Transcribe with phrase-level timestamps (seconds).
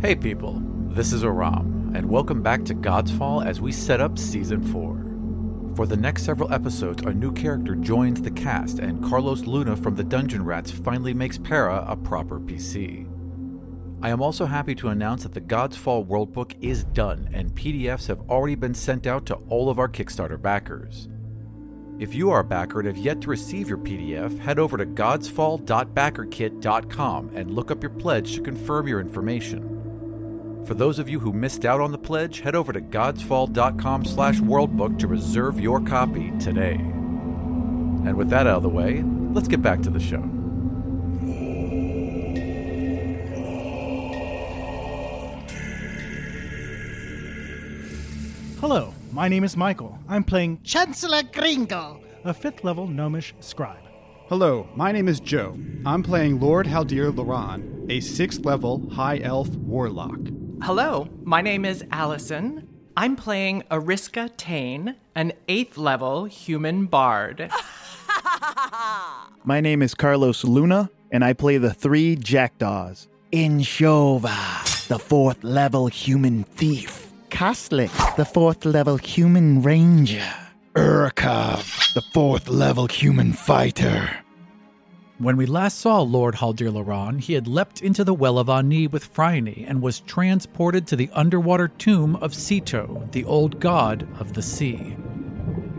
[0.00, 4.62] Hey people, this is Aram, and welcome back to Godsfall as we set up Season
[4.62, 5.74] 4.
[5.74, 9.96] For the next several episodes, our new character joins the cast, and Carlos Luna from
[9.96, 13.08] the Dungeon Rats finally makes Para a proper PC.
[14.00, 18.20] I am also happy to announce that the Godsfall Worldbook is done, and PDFs have
[18.30, 21.08] already been sent out to all of our Kickstarter backers.
[21.98, 24.86] If you are a backer and have yet to receive your PDF, head over to
[24.86, 29.77] godsfall.backerkit.com and look up your pledge to confirm your information.
[30.68, 34.38] For those of you who missed out on the pledge, head over to godsfall.com slash
[34.40, 36.74] worldbook to reserve your copy today.
[36.74, 40.20] And with that out of the way, let's get back to the show.
[48.60, 49.98] Hello, my name is Michael.
[50.06, 51.98] I'm playing Chancellor Gringle.
[52.24, 53.84] a fifth level gnomish scribe.
[54.28, 55.58] Hello, my name is Joe.
[55.86, 60.20] I'm playing Lord Haldir Loran, a sixth level high elf warlock.
[60.60, 62.68] Hello, my name is Allyson.
[62.96, 67.50] I'm playing Eriska Taine, an eighth level human bard.
[69.44, 73.06] My name is Carlos Luna, and I play the three jackdaws.
[73.32, 77.12] Inshova, the fourth level human thief.
[77.30, 80.26] Kastlik, the fourth level human ranger.
[80.74, 84.10] Urkov, the fourth level human fighter.
[85.20, 88.86] When we last saw Lord Haldir Loran, he had leapt into the well of Ani
[88.86, 94.34] with Phryne and was transported to the underwater tomb of Sito, the old god of
[94.34, 94.96] the sea.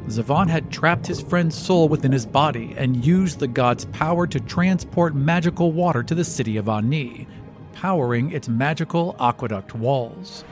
[0.07, 4.41] Zavon had trapped his friend's soul within his body and used the god's power to
[4.41, 7.25] transport magical water to the city of Ani,
[7.71, 10.43] powering its magical aqueduct walls.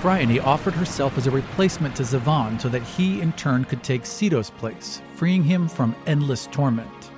[0.00, 4.06] Phryne offered herself as a replacement to Zavon so that he in turn could take
[4.06, 7.10] Sito's place, freeing him from endless torment.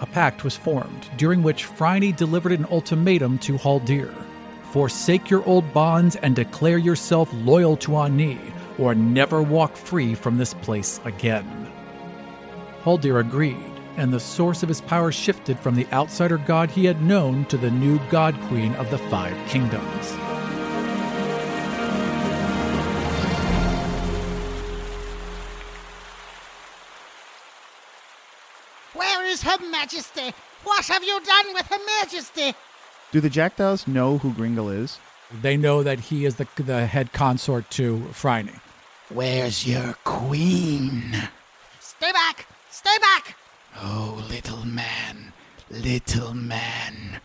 [0.00, 4.12] A pact was formed, during which Phryne delivered an ultimatum to Haldir
[4.72, 8.40] Forsake your old bonds and declare yourself loyal to Ani,
[8.78, 11.70] or never walk free from this place again.
[12.82, 17.02] Haldir agreed, and the source of his power shifted from the outsider god he had
[17.02, 20.31] known to the new god queen of the Five Kingdoms.
[29.82, 30.32] Majesty?
[30.62, 32.54] What have you done with Her Majesty?
[33.10, 35.00] Do the jackdaws know who Gringle is?
[35.42, 38.60] They know that he is the, the head consort to Phryne.
[39.08, 41.16] Where's your queen?
[41.80, 42.46] Stay back!
[42.70, 43.36] Stay back!
[43.80, 45.32] Oh, little man,
[45.68, 47.20] little man.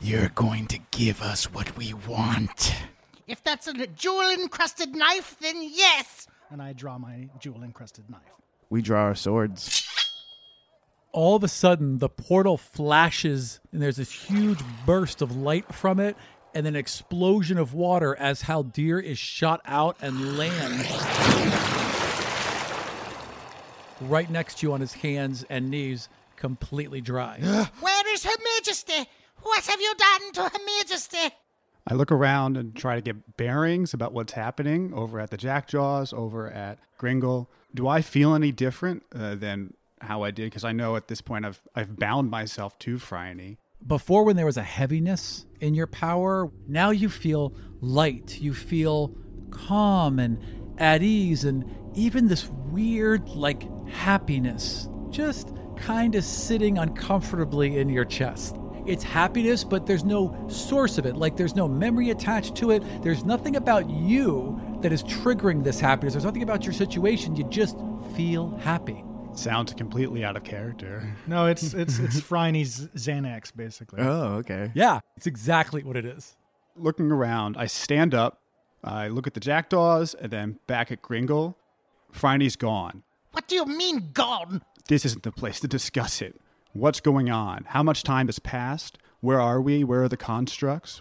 [0.00, 2.74] You're going to give us what we want.
[3.28, 6.26] If that's a jewel encrusted knife, then yes!
[6.50, 8.22] And I draw my jewel encrusted knife.
[8.70, 9.83] We draw our swords.
[11.14, 16.00] All of a sudden the portal flashes and there's this huge burst of light from
[16.00, 16.16] it
[16.52, 20.88] and an explosion of water as Haldir is shot out and lands
[24.00, 27.38] right next to you on his hands and knees completely dry.
[27.80, 29.08] Where is Her Majesty?
[29.40, 31.34] What have you done to Her Majesty?
[31.86, 36.12] I look around and try to get bearings about what's happening over at the Jackdaws,
[36.12, 37.48] over at Gringle.
[37.72, 40.46] Do I feel any different uh, than how I did?
[40.46, 43.58] Because I know at this point I've I've bound myself to Phryne.
[43.86, 48.40] Before when there was a heaviness in your power, now you feel light.
[48.40, 49.14] You feel
[49.50, 50.38] calm and
[50.78, 58.04] at ease and even this weird like happiness just kind of sitting uncomfortably in your
[58.04, 58.56] chest.
[58.86, 61.16] It's happiness, but there's no source of it.
[61.16, 62.82] Like there's no memory attached to it.
[63.02, 66.14] There's nothing about you that is triggering this happiness.
[66.14, 67.36] There's nothing about your situation.
[67.36, 67.76] You just
[68.14, 69.02] feel happy.
[69.34, 71.02] Sounds completely out of character.
[71.26, 74.00] No, it's it's it's Phryne's Xanax, basically.
[74.02, 74.70] Oh, okay.
[74.74, 76.36] Yeah, it's exactly what it is.
[76.76, 78.40] Looking around, I stand up.
[78.82, 81.56] I look at the Jackdaws and then back at Gringle.
[82.12, 83.02] Phryne's gone.
[83.32, 84.62] What do you mean, gone?
[84.88, 86.38] This isn't the place to discuss it.
[86.72, 87.64] What's going on?
[87.68, 88.98] How much time has passed?
[89.20, 89.82] Where are we?
[89.82, 91.00] Where are the constructs?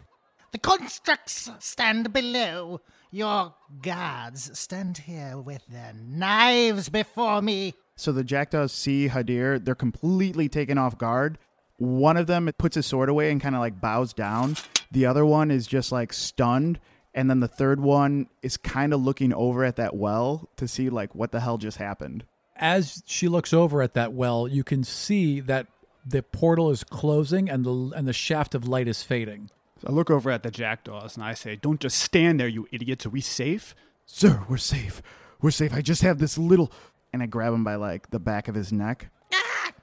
[0.52, 2.80] The constructs stand below.
[3.12, 7.74] Your guards stand here with their knives before me.
[7.96, 9.64] So the jackdaws see Haldir.
[9.64, 11.38] They're completely taken off guard.
[11.78, 14.56] One of them puts his sword away and kind of like bows down.
[14.92, 16.80] The other one is just like stunned.
[17.14, 20.90] And then the third one is kind of looking over at that well to see
[20.90, 22.26] like what the hell just happened.
[22.56, 25.68] As she looks over at that well, you can see that
[26.06, 29.50] the portal is closing and the and the shaft of light is fading.
[29.82, 32.68] So I look over at the Jackdaws and I say, Don't just stand there, you
[32.72, 33.06] idiots.
[33.06, 33.76] Are we safe?
[34.06, 35.02] Sir, we're safe.
[35.42, 35.74] We're safe.
[35.74, 36.72] I just have this little.
[37.14, 39.10] And I grab him by like the back of his neck.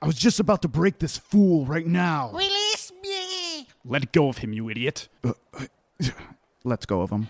[0.02, 2.30] I was just about to break this fool right now.
[2.32, 3.68] Release me!
[3.84, 5.08] Let go of him, you idiot.
[6.64, 7.28] Let's go of him.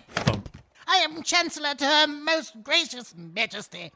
[0.87, 3.91] I am Chancellor to Her Most Gracious Majesty.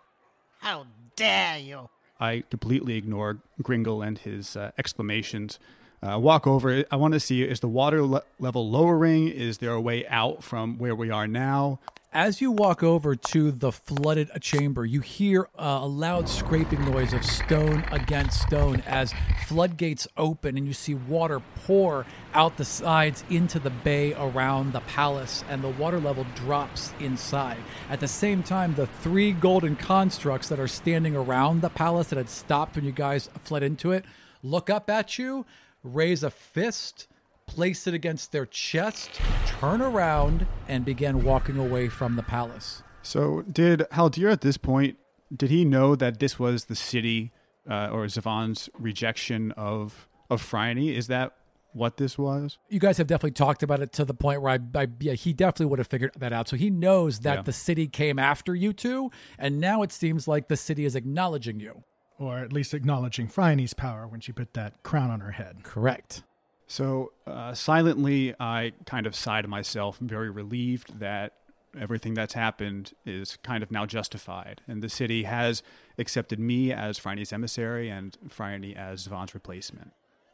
[0.59, 1.89] How dare you?
[2.19, 5.59] I completely ignore Gringle and his uh, exclamations.
[6.01, 6.83] Uh, walk over.
[6.91, 9.27] I want to see is the water le- level lowering?
[9.27, 11.79] Is there a way out from where we are now?
[12.15, 17.25] As you walk over to the flooded chamber, you hear a loud scraping noise of
[17.25, 19.13] stone against stone as
[19.47, 24.79] floodgates open and you see water pour out the sides into the bay around the
[24.79, 27.57] palace, and the water level drops inside.
[27.89, 32.17] At the same time, the three golden constructs that are standing around the palace that
[32.17, 34.05] had stopped when you guys fled into it
[34.41, 35.45] look up at you,
[35.83, 37.07] raise a fist
[37.47, 39.09] place it against their chest,
[39.47, 42.83] turn around, and begin walking away from the palace.
[43.01, 44.97] So, did Haldir at this point,
[45.35, 47.31] did he know that this was the city
[47.69, 50.77] uh, or Zavon's rejection of of Phryne?
[50.89, 51.33] Is that
[51.73, 52.57] what this was?
[52.69, 55.33] You guys have definitely talked about it to the point where I, I yeah, he
[55.33, 56.47] definitely would have figured that out.
[56.47, 57.41] So he knows that Yeah.
[57.43, 61.59] the city came after you two, and now it seems like the city is acknowledging
[61.59, 61.83] you.
[62.17, 65.57] Or at least acknowledging Phryne's power when she put that crown on her head.
[65.63, 66.23] Correct.
[66.67, 71.33] So, uh, silently, I kind of sigh to myself, very relieved that
[71.79, 74.61] everything that's happened is kind of now justified.
[74.67, 75.61] And the city has
[75.97, 79.91] accepted me as Phryne's emissary and Phryne as Zavon's replacement.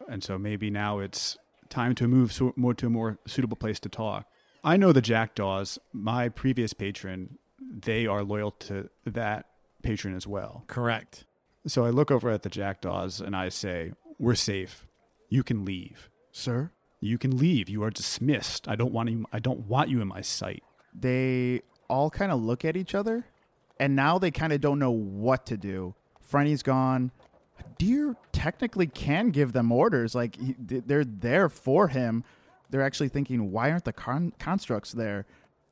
[0.08, 1.38] And so maybe now it's
[1.70, 4.28] time to move so, more to a more suitable place to talk.
[4.64, 9.48] I know the Jackdaws, my previous patron, they are loyal to that
[9.82, 10.64] patron as well.
[10.68, 11.26] Correct.
[11.66, 14.86] So I look over at the Jackdaws and I say, We're safe.
[15.30, 16.11] You can leave.
[16.32, 16.72] Sir?
[17.00, 17.68] You can leave.
[17.70, 18.68] You are dismissed.
[18.68, 19.26] I don't want you.
[19.34, 20.64] I don't want you in my sight.
[20.94, 23.26] They all kind of look at each other,
[23.80, 25.96] and now they kind of don't know what to do.
[26.22, 27.12] Phryne's gone.
[27.78, 30.16] Deer technically can give them orders.
[30.16, 32.24] Like, he, they're there for him.
[32.70, 35.26] They're actually thinking, why aren't the con- constructs there?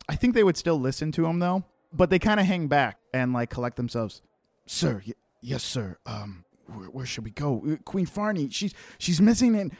[0.07, 1.63] I think they would still listen to him, though.
[1.94, 4.21] But they kind of hang back and, like, collect themselves.
[4.65, 5.97] Sir, y- yes, sir.
[6.06, 7.63] Um, where, where should we go?
[7.67, 9.71] Uh, Queen Phryne, she's she's missing in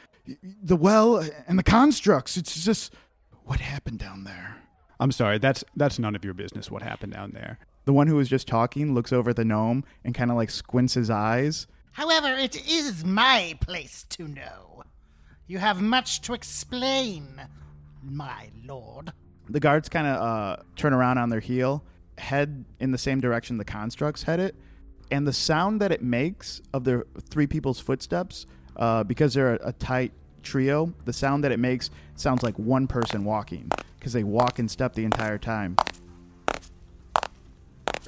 [0.42, 1.18] the well
[1.48, 2.38] and the constructs.
[2.38, 2.94] It's just
[3.44, 4.58] what happened down there.
[5.00, 5.38] I'm sorry.
[5.38, 6.70] That's that's none of your business.
[6.70, 7.60] What happened down there?
[7.86, 10.50] The one who was just talking looks over at the gnome and kind of like
[10.50, 11.68] squints his eyes.
[11.94, 14.84] However, it is my place to know.
[15.48, 17.42] You have much to explain,
[18.04, 19.12] my lord.
[19.50, 21.84] The guards kind of uh, turn around on their heel,
[22.20, 24.56] head in the same direction the constructs headed,
[25.10, 28.46] and the sound that it makes of their three people's footsteps,
[28.76, 30.12] uh, because they're a, a tight
[30.44, 34.70] trio, the sound that it makes sounds like one person walking because they walk and
[34.70, 35.78] step the entire time.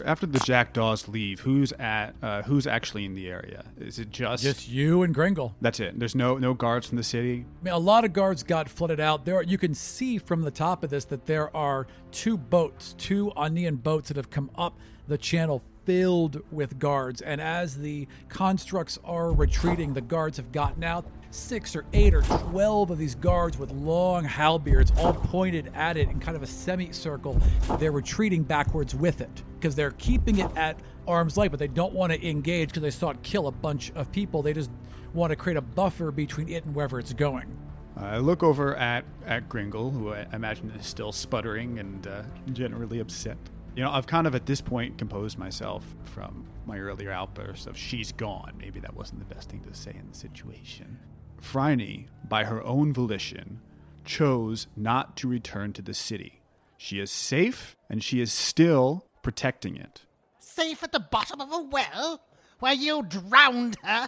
[0.06, 2.16] After the Jackdaws leave, who's at?
[2.24, 3.66] Uh, who's actually in the area?
[3.80, 4.42] Is it just?
[4.42, 5.54] Just you and Gringle.
[5.62, 6.00] that's it.
[6.00, 7.46] There's no no guards from the city.
[7.62, 9.26] I mean, a lot of guards got flooded out.
[9.26, 12.96] There, are, you can see from the top of this that there are two boats,
[12.98, 14.76] two Anian boats that have come up
[15.08, 17.22] the channel filled with guards.
[17.22, 21.06] And as the constructs are retreating, the guards have gotten out.
[21.32, 26.10] Six or eight or twelve of these guards with long halberds, all pointed at it
[26.10, 27.40] in kind of a semicircle.
[27.80, 31.94] They're retreating backwards with it because they're keeping it at arm's length, but they don't
[31.94, 34.42] want to engage because they saw it kill a bunch of people.
[34.42, 34.70] They just
[35.14, 37.58] want to create a buffer between it and wherever it's going.
[37.96, 43.00] I look over at at Gringle, who I imagine is still sputtering and uh, generally
[43.00, 43.38] upset.
[43.76, 47.78] You know, I've kind of at this point composed myself from my earlier outburst of
[47.78, 51.00] "she's gone." Maybe that wasn't the best thing to say in the situation.
[51.42, 53.60] Phryne, by her own volition,
[54.06, 56.42] chose not to return to the city.
[56.78, 60.02] She is safe, and she is still protecting it.
[60.40, 62.22] Safe at the bottom of a well
[62.60, 64.08] where you drowned her?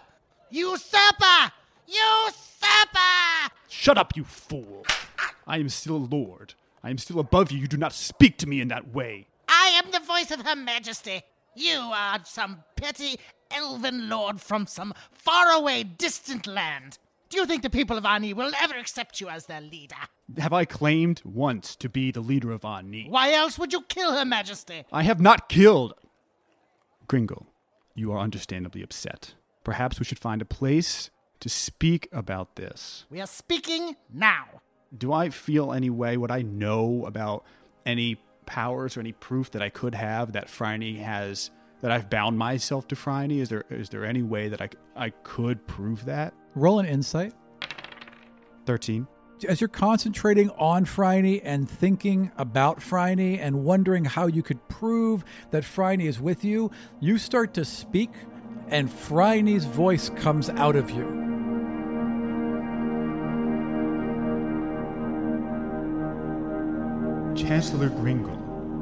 [0.50, 1.52] Usurper!
[1.86, 3.52] Usurper!
[3.68, 4.86] Shut up, you fool!
[5.46, 6.54] I am still a lord.
[6.82, 7.58] I am still above you.
[7.58, 9.26] You do not speak to me in that way.
[9.48, 11.22] I am the voice of Her Majesty.
[11.54, 13.18] You are some petty
[13.50, 16.98] elven lord from some faraway, distant land.
[17.34, 19.96] Do you think the people of Ani will ever accept you as their leader?
[20.38, 23.08] Have I claimed once to be the leader of Ani?
[23.08, 24.84] Why else would you kill Her Majesty?
[24.92, 25.94] I have not killed.
[27.08, 27.48] Gringle,
[27.96, 29.34] you are understandably upset.
[29.64, 31.10] Perhaps we should find a place
[31.40, 33.04] to speak about this.
[33.10, 34.44] We are speaking now.
[34.96, 36.16] Do I feel any way?
[36.16, 37.44] Would I know about
[37.84, 41.50] any powers or any proof that I could have that Phryne has?
[41.80, 43.32] That I've bound myself to Phryne?
[43.32, 46.32] Is there is there any way that I I could prove that?
[46.54, 47.32] Roll an insight.
[48.64, 49.06] Thirteen.
[49.48, 55.24] As you're concentrating on Phryne and thinking about Phryne and wondering how you could prove
[55.50, 56.70] that Phryne is with you,
[57.00, 58.10] you start to speak,
[58.68, 61.04] and Phryne's voice comes out of you.
[67.36, 68.36] Chancellor Gringle,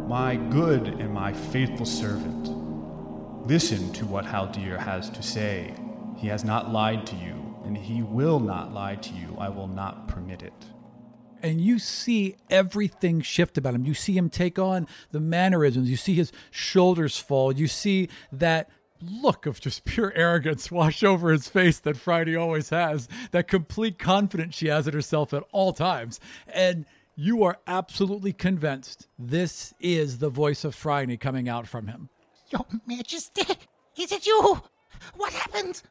[0.07, 2.50] my good and my faithful servant,
[3.49, 5.75] listen to what Haldir has to say.
[6.19, 9.37] He has not lied to you, and he will not lie to you.
[9.38, 10.52] I will not permit it.
[11.42, 13.85] and you see everything shift about him.
[13.85, 15.90] You see him take on the mannerisms.
[15.90, 17.52] You see his shoulders fall.
[17.52, 22.69] You see that look of just pure arrogance wash over his face that Phryne always
[22.71, 26.21] has, that complete confidence she has in herself at all times.
[26.47, 32.09] And you are absolutely convinced this is the voice of Phryne coming out from him.
[32.50, 33.42] Your Majesty,
[33.99, 34.62] is it you?
[35.17, 35.83] What happened?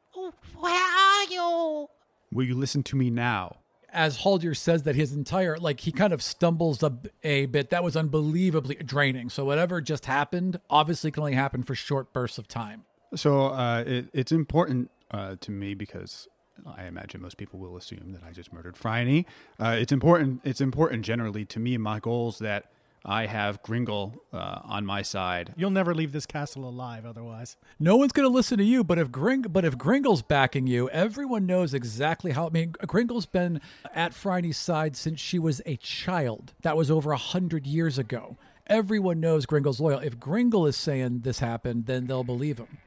[0.60, 1.88] Where are you?
[2.32, 3.58] Will you listen to me now?
[3.94, 7.84] as Haldir says that his entire like he kind of stumbles a, a bit that
[7.84, 9.30] was unbelievably draining.
[9.30, 12.86] So whatever just happened obviously can only happen for short bursts of time.
[13.16, 16.28] So uh, it, it's important uh, to me because
[16.66, 19.26] I imagine most people will assume that I just murdered Phryne.
[19.60, 20.42] Uh, it's important.
[20.44, 21.78] It's important generally to me.
[21.78, 22.72] My goals that
[23.04, 25.54] I have Gringle uh, on my side.
[25.58, 27.58] You'll never leave this castle alive otherwise.
[27.80, 30.90] No one's going to listen to you, but if Gring but if Gringle's backing you,
[30.90, 33.60] everyone knows exactly how I mean Gringle's been
[33.94, 36.54] at Phryne's side since she was a child.
[36.62, 38.38] That was over a hundred years ago.
[38.68, 40.00] Everyone knows Gringle's loyal.
[40.00, 42.78] If Gringle is saying this happened, then they'll believe him.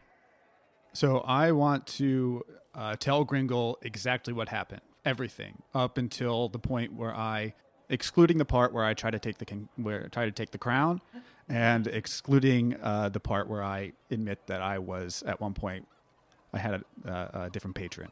[0.92, 2.44] So I want to
[2.74, 7.54] uh, tell Gringle exactly what happened, everything up until the point where I,
[7.88, 10.50] excluding the part where I try to take the king, where I try to take
[10.50, 11.00] the crown,
[11.48, 15.86] and excluding uh, the part where I admit that I was at one point,
[16.52, 18.10] I had a, a different patron.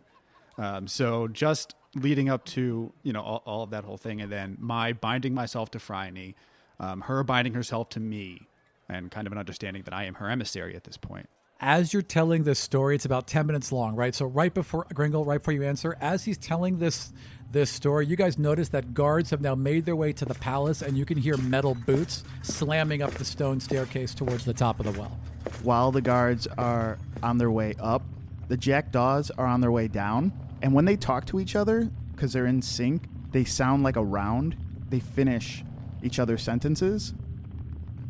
[0.58, 4.30] Um, so just leading up to you know all, all of that whole thing, and
[4.30, 6.34] then my binding myself to Phryne,
[6.78, 8.48] um, her binding herself to me,
[8.88, 11.28] and kind of an understanding that I am her emissary at this point
[11.62, 14.14] as you're telling this story, it's about 10 minutes long, right?
[14.14, 17.12] So right before Gringle, right before you answer, as he's telling this
[17.52, 20.81] this story, you guys notice that guards have now made their way to the palace
[20.81, 24.87] and you can hear metal boots slamming up the stone staircase towards the top of
[24.87, 25.19] the well.
[25.62, 28.02] While the guards are on their way up,
[28.49, 30.33] the jackdaws are on their way down.
[30.62, 33.02] And when they talk to each other, because they're in sync,
[33.33, 34.57] they sound like a round.
[34.88, 35.62] They finish
[36.02, 37.12] each other's sentences.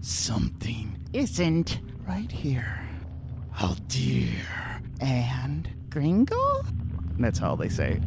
[0.00, 2.81] Something isn't right here.
[3.60, 4.80] Oh dear.
[5.00, 6.64] And Gringle?
[7.18, 8.00] That's all they say.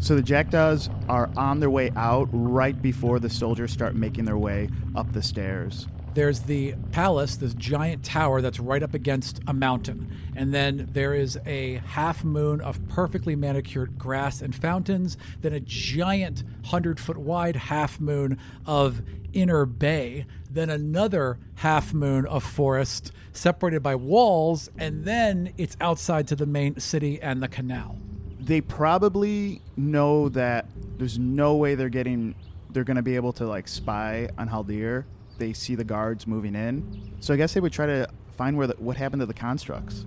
[0.00, 4.36] So the jackdaws are on their way out right before the soldiers start making their
[4.36, 5.86] way up the stairs.
[6.14, 10.14] There's the palace, this giant tower that's right up against a mountain.
[10.36, 15.60] And then there is a half moon of perfectly manicured grass and fountains, then a
[15.60, 19.02] giant 100 foot wide half moon of
[19.32, 26.28] inner bay, then another half moon of forest separated by walls, and then it's outside
[26.28, 27.98] to the main city and the canal.
[28.40, 30.66] They probably know that
[30.98, 32.34] there's no way they're getting
[32.72, 35.04] they're going to be able to like spy on Haldir.
[35.38, 37.14] They see the guards moving in.
[37.20, 40.06] So I guess they would try to find where the, what happened to the constructs.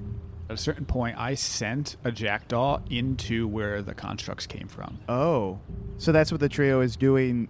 [0.50, 5.00] At a certain point, I sent a jackdaw into where the constructs came from.
[5.10, 5.60] Oh.
[5.98, 7.50] So that's what the trio is doing.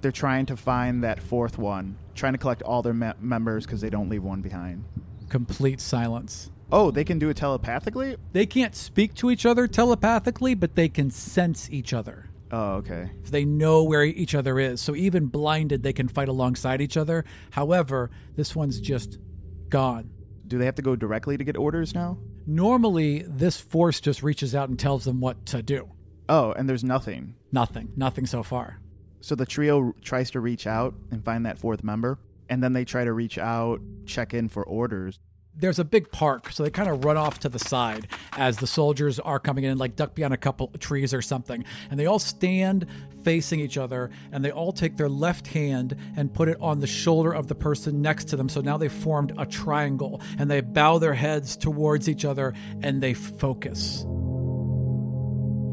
[0.00, 3.80] They're trying to find that fourth one, trying to collect all their me- members because
[3.80, 4.84] they don't leave one behind.
[5.28, 6.50] Complete silence.
[6.72, 8.16] Oh, they can do it telepathically?
[8.32, 12.28] They can't speak to each other telepathically, but they can sense each other.
[12.50, 13.10] Oh, okay.
[13.30, 14.80] They know where each other is.
[14.80, 17.24] So even blinded, they can fight alongside each other.
[17.50, 19.18] However, this one's just
[19.68, 20.10] gone.
[20.46, 22.18] Do they have to go directly to get orders now?
[22.46, 25.90] Normally, this force just reaches out and tells them what to do.
[26.28, 27.34] Oh, and there's nothing.
[27.50, 27.92] Nothing.
[27.96, 28.80] Nothing so far.
[29.20, 32.18] So the trio tries to reach out and find that fourth member,
[32.48, 35.18] and then they try to reach out, check in for orders.
[35.58, 38.66] There's a big park, so they kind of run off to the side as the
[38.66, 41.64] soldiers are coming in, like duck behind a couple trees or something.
[41.90, 42.86] And they all stand
[43.24, 46.86] facing each other, and they all take their left hand and put it on the
[46.86, 48.50] shoulder of the person next to them.
[48.50, 53.02] So now they've formed a triangle, and they bow their heads towards each other and
[53.02, 54.04] they focus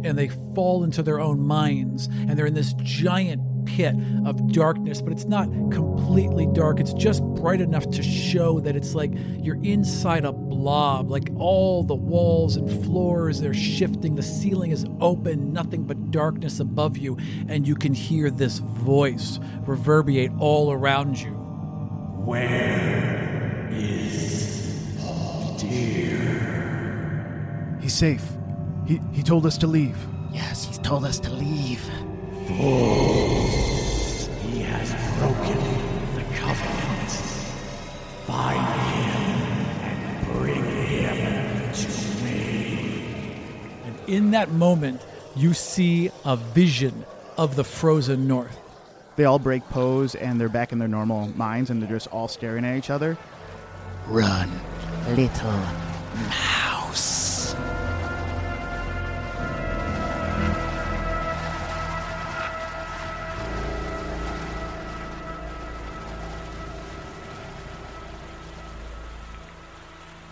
[0.03, 3.95] and they fall into their own minds and they're in this giant pit
[4.25, 8.93] of darkness but it's not completely dark it's just bright enough to show that it's
[8.93, 14.71] like you're inside a blob like all the walls and floors they're shifting the ceiling
[14.71, 17.17] is open nothing but darkness above you
[17.47, 21.31] and you can hear this voice reverberate all around you
[22.25, 24.97] Where is
[25.57, 27.77] dear?
[27.81, 28.23] He's safe.
[28.85, 29.97] He, he told us to leave.
[30.31, 31.81] Yes, he's told us to leave.
[34.41, 35.57] He has broken
[36.15, 37.09] the covenant.
[38.25, 39.31] Find him
[39.83, 43.35] and bring him to me.
[43.85, 45.01] And in that moment,
[45.35, 47.05] you see a vision
[47.37, 48.59] of the frozen north.
[49.15, 52.27] They all break pose and they're back in their normal minds and they're just all
[52.27, 53.17] staring at each other.
[54.07, 54.51] Run,
[55.15, 56.62] little mouse.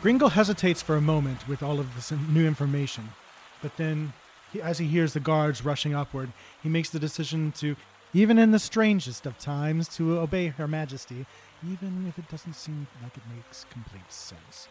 [0.02, 3.10] Gringle hesitates for a moment with all of this new information,
[3.62, 4.14] but then,
[4.52, 6.32] he, as he hears the guards rushing upward,
[6.64, 7.76] he makes the decision to,
[8.12, 11.28] even in the strangest of times, to obey Her Majesty,
[11.64, 14.68] even if it doesn't seem like it makes complete sense.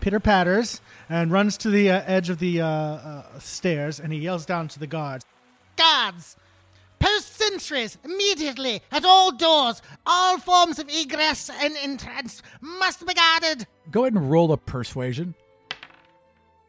[0.00, 4.20] Pitter patters and runs to the uh, edge of the uh, uh, stairs, and he
[4.20, 5.24] yells down to the guards.
[5.74, 6.36] Guards!
[7.04, 9.82] Post sentries immediately at all doors.
[10.06, 13.66] All forms of egress and entrance must be guarded.
[13.90, 15.34] Go ahead and roll a persuasion.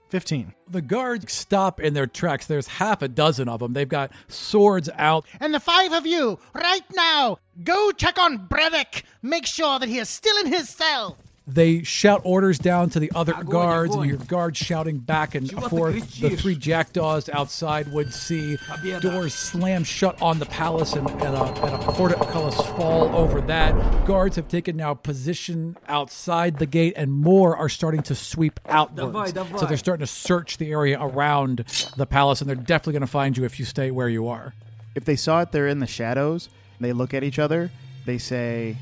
[0.09, 0.53] 15.
[0.67, 2.47] The guards stop in their tracks.
[2.47, 3.71] There's half a dozen of them.
[3.71, 5.25] They've got swords out.
[5.39, 9.03] And the five of you, right now, go check on Brevik.
[9.21, 11.17] Make sure that he is still in his cell.
[11.47, 15.49] They shout orders down to the other guards, and you hear guards shouting back and
[15.69, 16.19] forth.
[16.19, 18.57] The three jackdaws outside would see
[18.99, 24.05] doors slam shut on the palace, and, and, a, and a portcullis fall over that.
[24.05, 29.33] Guards have taken now position outside the gate, and more are starting to sweep outwards.
[29.59, 31.63] So they're starting to search the area around
[31.95, 34.55] the palace, and they're definitely going to find you if you stay where you are.
[34.95, 36.49] If they saw it, they're in the shadows.
[36.79, 37.69] They look at each other.
[38.05, 38.77] They say,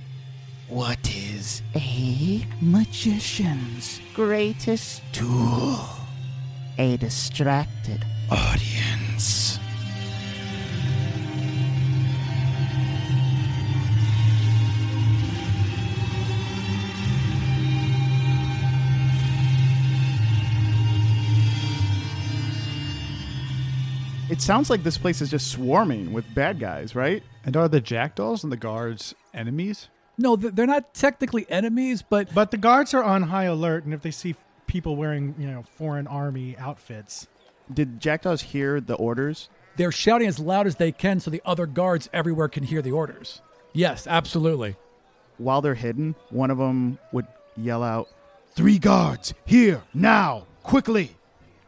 [0.70, 1.33] What is
[1.76, 5.80] a magician's greatest tool?
[6.78, 9.60] A distracted audience.
[24.30, 27.22] It sounds like this place is just swarming with bad guys, right?
[27.46, 29.90] And are the jackdaws and the guards enemies?
[30.18, 34.02] No, they're not technically enemies, but But the guards are on high alert, and if
[34.02, 34.36] they see
[34.68, 37.28] people wearing, you know, foreign army outfits,
[37.74, 39.50] Did jackdaws hear the orders?
[39.76, 42.92] they're shouting as loud as they can so the other guards everywhere can hear the
[42.92, 43.42] orders.
[43.74, 44.76] Yes, absolutely.
[45.40, 47.26] While they're hidden, one of them would
[47.58, 48.08] yell out,
[48.56, 51.16] Three guards, here, now, quickly.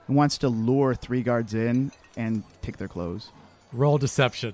[0.07, 3.31] and wants to lure three guards in and take their clothes.
[3.73, 4.53] Roll deception.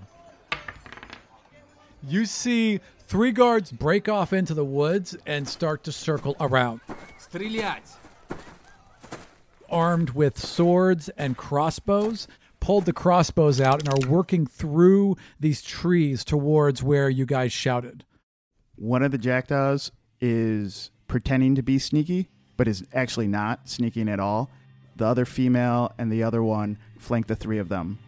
[2.07, 2.79] You see
[3.11, 6.79] three guards break off into the woods and start to circle around.
[9.69, 12.29] Armed with swords and crossbows,
[12.61, 18.05] pulled the crossbows out and are working through these trees towards where you guys shouted.
[18.77, 24.21] One of the jackdaws is pretending to be sneaky, but is actually not sneaking at
[24.21, 24.49] all.
[24.95, 27.99] The other female and the other one flank the three of them.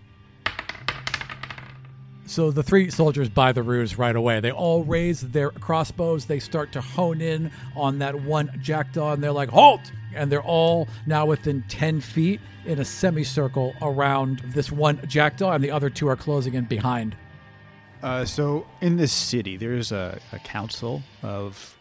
[2.26, 4.40] So the three soldiers buy the ruse right away.
[4.40, 6.26] They all raise their crossbows.
[6.26, 9.82] They start to hone in on that one jackdaw, and they're like, "Halt!"
[10.16, 15.64] And they're all now within ten feet in a semicircle around this one jackdaw, and
[15.64, 17.16] the other two are closing in behind.
[18.02, 21.78] Uh, so in this city, there's a, a council of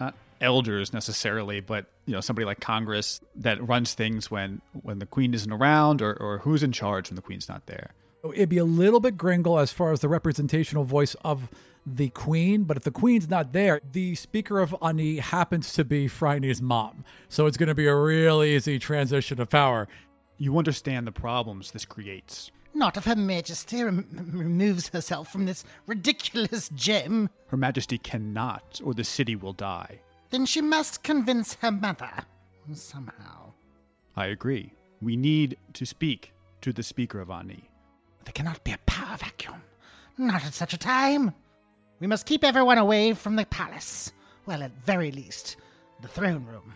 [0.00, 5.06] not elders necessarily, but you know somebody like Congress that runs things when when the
[5.06, 7.90] queen isn't around, or, or who's in charge when the queen's not there.
[8.30, 11.48] It'd be a little bit gringle as far as the representational voice of
[11.84, 16.06] the queen, but if the queen's not there, the speaker of Ani happens to be
[16.06, 17.04] Phryne's mom.
[17.28, 19.88] So it's going to be a real easy transition of power.
[20.38, 22.52] You understand the problems this creates.
[22.74, 27.28] Not if Her Majesty rem- removes herself from this ridiculous gem.
[27.48, 30.00] Her Majesty cannot, or the city will die.
[30.30, 32.10] Then she must convince her mother.
[32.72, 33.52] Somehow.
[34.16, 34.72] I agree.
[35.00, 36.32] We need to speak
[36.62, 37.68] to the speaker of Ani.
[38.24, 39.62] There cannot be a power vacuum.
[40.18, 41.34] Not at such a time.
[42.00, 44.12] We must keep everyone away from the palace.
[44.46, 45.56] Well, at very least,
[46.00, 46.74] the throne room.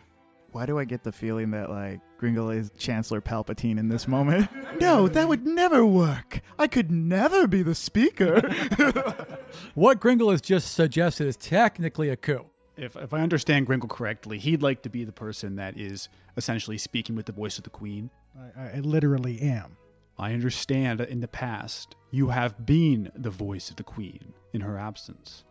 [0.52, 4.48] Why do I get the feeling that like Gringle is Chancellor Palpatine in this moment?
[4.80, 6.40] no, that would never work.
[6.58, 8.40] I could never be the speaker.
[9.74, 12.46] What Gringle has just suggested is technically a coup.
[12.76, 16.78] If, if I understand Gringle correctly, he'd like to be the person that is essentially
[16.78, 18.10] speaking with the voice of the queen.
[18.56, 19.76] I, I literally am.
[20.18, 24.62] I understand that in the past you have been the voice of the queen in
[24.62, 25.44] her absence.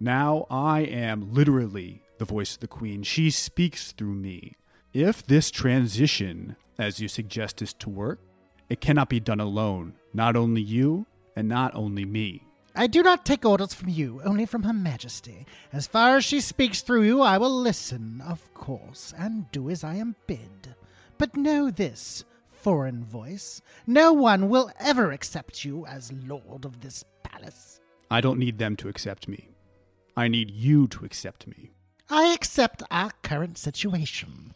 [0.00, 3.02] Now I am literally the voice of the queen.
[3.02, 4.56] She speaks through me.
[4.92, 8.20] If this transition, as you suggest, is to work,
[8.68, 9.94] it cannot be done alone.
[10.12, 12.42] Not only you, and not only me.
[12.74, 15.46] I do not take orders from you, only from Her Majesty.
[15.72, 19.84] As far as she speaks through you, I will listen, of course, and do as
[19.84, 20.74] I am bid.
[21.16, 22.24] But know this
[22.62, 23.60] foreign voice.
[23.86, 27.80] No one will ever accept you as lord of this palace.
[28.10, 29.48] I don't need them to accept me.
[30.16, 31.70] I need you to accept me.
[32.10, 34.54] I accept our current situation.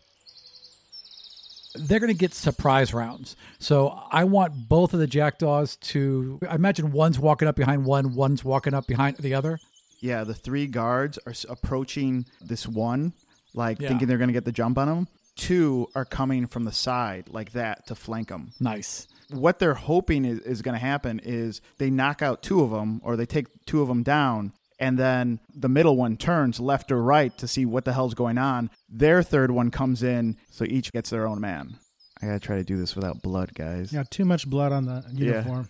[1.74, 3.34] They're going to get surprise rounds.
[3.58, 6.38] So I want both of the jackdaws to.
[6.48, 9.58] I imagine one's walking up behind one, one's walking up behind the other.
[10.00, 13.12] Yeah, the three guards are approaching this one,
[13.54, 13.88] like Yeah.
[13.88, 15.08] thinking they're going to get the jump on him.
[15.36, 18.52] Two are coming from the side, like that, to flank them.
[18.60, 19.08] Nice.
[19.30, 23.00] What they're hoping is, is going to happen is they knock out two of them,
[23.02, 27.02] or they take two of them down, and then the middle one turns left or
[27.02, 28.68] right to see what the hell's going on.
[28.90, 31.78] Their third one comes in, so each gets their own man.
[32.20, 33.92] I gotta try to do this without blood, guys.
[33.92, 35.36] Yeah, too much blood on the Yeah.
[35.36, 35.68] uniform.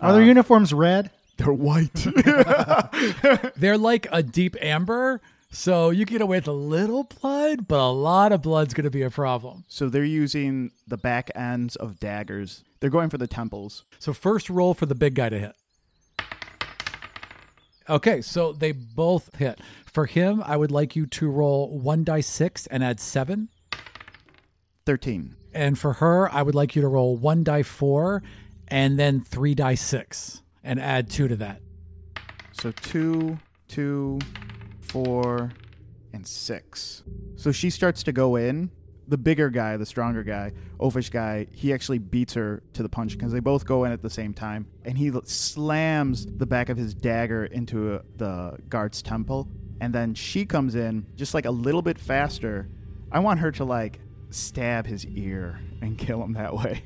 [0.00, 1.10] Uh, are their uniforms red?
[1.38, 1.94] They're white.
[3.56, 5.20] They're like a deep amber.
[5.52, 8.90] So you get away with a little blood, but a lot of blood's going to
[8.90, 9.64] be a problem.
[9.66, 12.62] so they're using the back ends of daggers.
[12.78, 13.84] They're going for the temples.
[13.98, 15.52] So first roll for the big guy to hit.
[17.88, 19.60] Okay, so they both hit.
[19.86, 23.48] For him, I would like you to roll one die six and add seven.
[24.86, 25.34] 13.
[25.52, 28.22] And for her, I would like you to roll one die four
[28.68, 31.60] and then three die six and add two to that.
[32.52, 34.20] So two, two,
[34.90, 35.50] four,
[36.12, 37.02] and six.
[37.36, 38.70] So she starts to go in.
[39.08, 43.18] The bigger guy, the stronger guy, oafish guy, he actually beats her to the punch
[43.18, 44.66] because they both go in at the same time.
[44.84, 49.48] And he slams the back of his dagger into uh, the guard's temple.
[49.80, 52.68] And then she comes in just like a little bit faster.
[53.10, 53.98] I want her to like
[54.30, 56.84] stab his ear and kill him that way.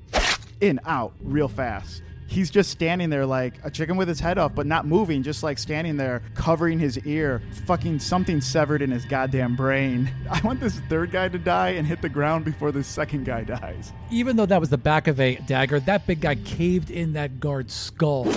[0.62, 2.02] In, out, real fast.
[2.26, 5.42] He's just standing there like a chicken with his head off, but not moving, just
[5.42, 7.42] like standing there, covering his ear.
[7.66, 10.10] Fucking something severed in his goddamn brain.
[10.30, 13.44] I want this third guy to die and hit the ground before this second guy
[13.44, 13.92] dies.
[14.10, 17.40] Even though that was the back of a dagger, that big guy caved in that
[17.40, 18.32] guard's skull.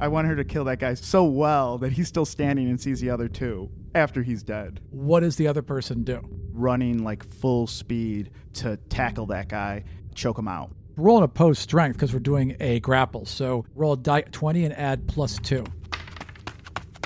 [0.00, 3.00] I want her to kill that guy so well that he's still standing and sees
[3.00, 4.80] the other two after he's dead.
[4.90, 6.20] What does the other person do?
[6.52, 9.84] Running like full speed to tackle that guy,
[10.14, 10.70] choke him out.
[10.98, 13.24] Roll an opposed strength because we're doing a grapple.
[13.24, 15.64] So roll a die 20 and add plus two.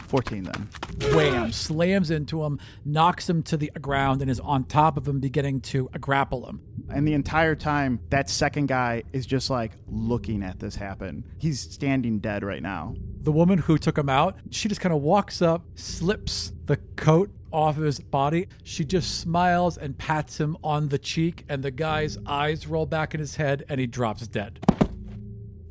[0.08, 0.68] 14 then.
[1.14, 1.52] Wham!
[1.52, 5.60] Slams into him, knocks him to the ground, and is on top of him, beginning
[5.62, 6.60] to grapple him.
[6.88, 11.24] And the entire time, that second guy is just like looking at this happen.
[11.38, 12.94] He's standing dead right now.
[13.22, 17.30] The woman who took him out, she just kind of walks up, slips the coat
[17.52, 18.48] off of his body.
[18.64, 23.14] She just smiles and pats him on the cheek, and the guy's eyes roll back
[23.14, 24.58] in his head, and he drops dead.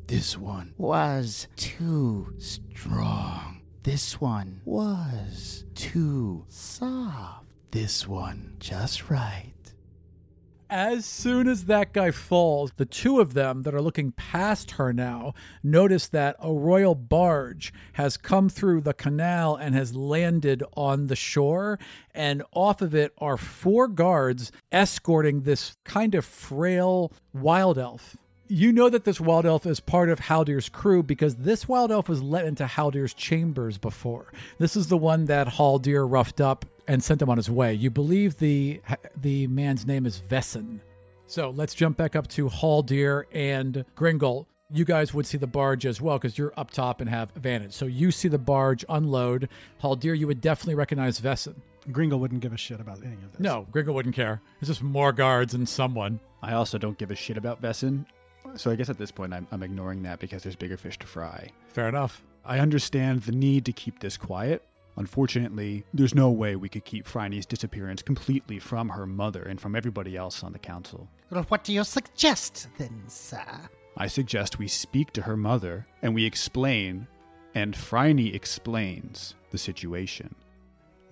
[0.06, 3.62] This one was too strong.
[3.82, 7.46] This one was too soft.
[7.70, 9.54] This one just right.
[10.74, 14.90] As soon as that guy falls, the two of them that are looking past her
[14.90, 21.08] now notice that a royal barge has come through the canal and has landed on
[21.08, 21.78] the shore.
[22.14, 28.16] And off of it are four guards escorting this kind of frail wild elf.
[28.48, 32.08] You know that this wild elf is part of Haldir's crew because this wild elf
[32.08, 34.32] was let into Haldir's chambers before.
[34.56, 37.74] This is the one that Haldir roughed up and sent him on his way.
[37.74, 38.80] You believe the
[39.16, 40.80] the man's name is Vesson.
[41.26, 44.46] So let's jump back up to Haldir and Gringle.
[44.70, 47.72] You guys would see the barge as well because you're up top and have advantage.
[47.72, 49.48] So you see the barge unload.
[49.82, 51.54] Haldir, you would definitely recognize Vesson.
[51.90, 53.40] Gringle wouldn't give a shit about any of this.
[53.40, 54.40] No, Gringle wouldn't care.
[54.60, 56.20] It's just more guards and someone.
[56.42, 58.06] I also don't give a shit about Vesson.
[58.56, 61.06] So I guess at this point I'm, I'm ignoring that because there's bigger fish to
[61.06, 61.50] fry.
[61.68, 62.22] Fair enough.
[62.44, 64.62] I understand the need to keep this quiet.
[64.96, 69.74] Unfortunately, there's no way we could keep Phryne's disappearance completely from her mother and from
[69.74, 71.08] everybody else on the council.
[71.30, 73.44] Well, what do you suggest then, sir?
[73.96, 77.06] I suggest we speak to her mother and we explain,
[77.54, 80.34] and Phryne explains the situation.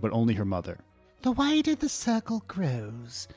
[0.01, 0.79] But only her mother.
[1.23, 3.29] The wider the circle grows,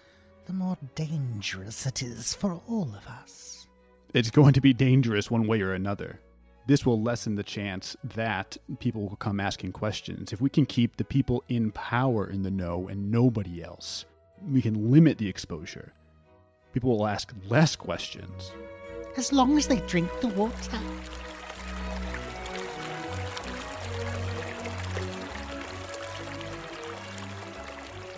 [0.45, 3.67] the more dangerous it is for all of us.
[4.13, 6.19] It's going to be dangerous one way or another.
[6.65, 10.32] This will lessen the chance that people will come asking questions.
[10.32, 14.06] If we can keep the people in power in the know and nobody else,
[14.49, 15.91] we can limit the exposure.
[16.71, 18.54] People will ask less questions.
[19.17, 20.80] As long as they drink the water.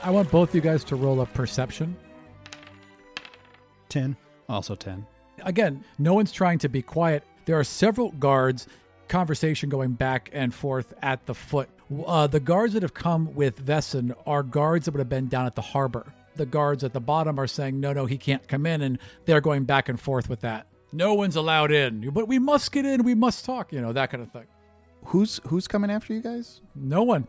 [0.03, 1.97] I want both you guys to roll up perception.
[3.89, 4.15] 10.
[4.47, 5.03] Also 10.
[5.41, 7.23] Again, no one's trying to be quiet.
[7.45, 8.67] There are several guards,
[9.08, 11.69] conversation going back and forth at the foot.
[12.05, 15.45] Uh, the guards that have come with Vesson are guards that would have been down
[15.45, 16.05] at the harbor.
[16.36, 18.81] The guards at the bottom are saying, no, no, he can't come in.
[18.81, 20.67] And they're going back and forth with that.
[20.91, 23.03] No one's allowed in, but we must get in.
[23.03, 24.45] We must talk, you know, that kind of thing.
[25.05, 26.62] Who's who's coming after you guys?
[26.73, 27.27] No one.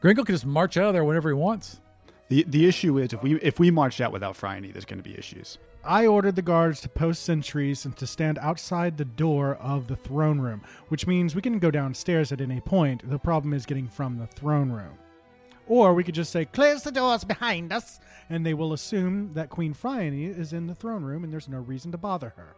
[0.00, 1.80] Gringle can just march out of there whenever he wants.
[2.28, 5.08] The the issue is if we if we march out without Phryne, there's going to
[5.08, 5.58] be issues.
[5.88, 9.96] I ordered the guards to post sentries and to stand outside the door of the
[9.96, 13.08] throne room, which means we can go downstairs at any point.
[13.08, 14.98] The problem is getting from the throne room.
[15.66, 18.00] Or we could just say, Close the doors behind us.
[18.28, 21.60] and they will assume that Queen Phryne is in the throne room and there's no
[21.60, 22.54] reason to bother her.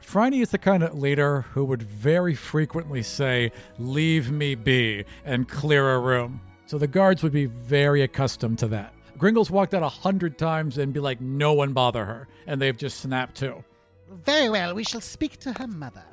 [0.00, 5.48] Phryne is the kind of leader who would very frequently say, Leave me be, and
[5.48, 6.38] clear a room.
[6.66, 8.92] So the guards would be very accustomed to that.
[9.18, 12.28] Gringles walked out a hundred times and be like, No one bother her.
[12.46, 13.64] And they've just snapped too.
[14.10, 16.04] Very well, we shall speak to her mother.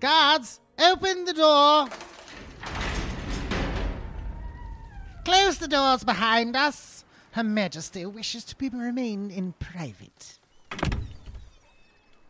[0.00, 1.88] Guards, open the door.
[5.24, 7.04] Close the doors behind us.
[7.32, 10.38] Her Majesty wishes to be remain in private.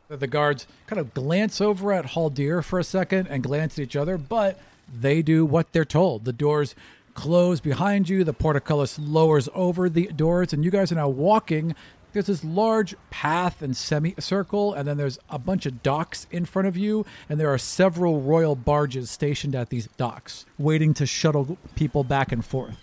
[0.08, 3.96] The guards kind of glance over at Haldir for a second and glance at each
[3.96, 4.58] other, but
[4.92, 6.24] they do what they're told.
[6.24, 6.74] The doors
[7.18, 11.74] close behind you, the portcullis lowers over the doors, and you guys are now walking.
[12.12, 16.68] There's this large path and semicircle, and then there's a bunch of docks in front
[16.68, 21.58] of you, and there are several royal barges stationed at these docks, waiting to shuttle
[21.74, 22.76] people back and forth.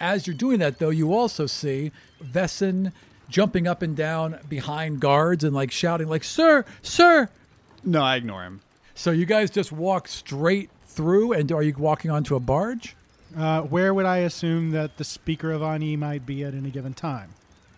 [0.00, 1.92] As you're doing that, though, you also see
[2.22, 2.90] Vesson
[3.28, 7.28] jumping up and down behind guards and like shouting, like, "Sir, sir!"
[7.84, 8.62] No, I ignore him.
[8.94, 12.96] So you guys just walk straight through, and are you walking onto a barge?
[13.36, 16.94] Uh, where would I assume that the Speaker of Ani might be at any given
[16.94, 17.30] time?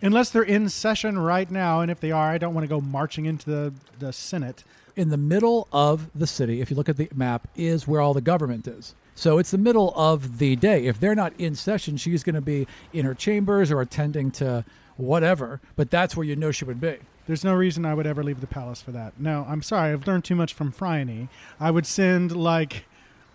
[0.03, 2.81] Unless they're in session right now, and if they are, I don't want to go
[2.81, 4.63] marching into the, the Senate.
[4.95, 8.15] In the middle of the city, if you look at the map, is where all
[8.15, 8.95] the government is.
[9.15, 10.85] So it's the middle of the day.
[10.87, 14.65] If they're not in session, she's going to be in her chambers or attending to
[14.99, 15.61] whatever.
[15.75, 16.99] But that's where you know she would be.
[17.27, 19.19] There's no reason I would ever leave the palace for that.
[19.19, 19.93] No, I'm sorry.
[19.93, 21.29] I've learned too much from Phryne.
[21.59, 22.85] I would send like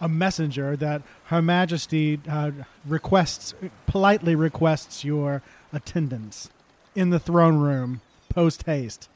[0.01, 2.51] a messenger that Her Majesty uh,
[2.85, 3.53] requests,
[3.85, 6.49] politely requests your attendance
[6.95, 9.07] in the throne room post haste.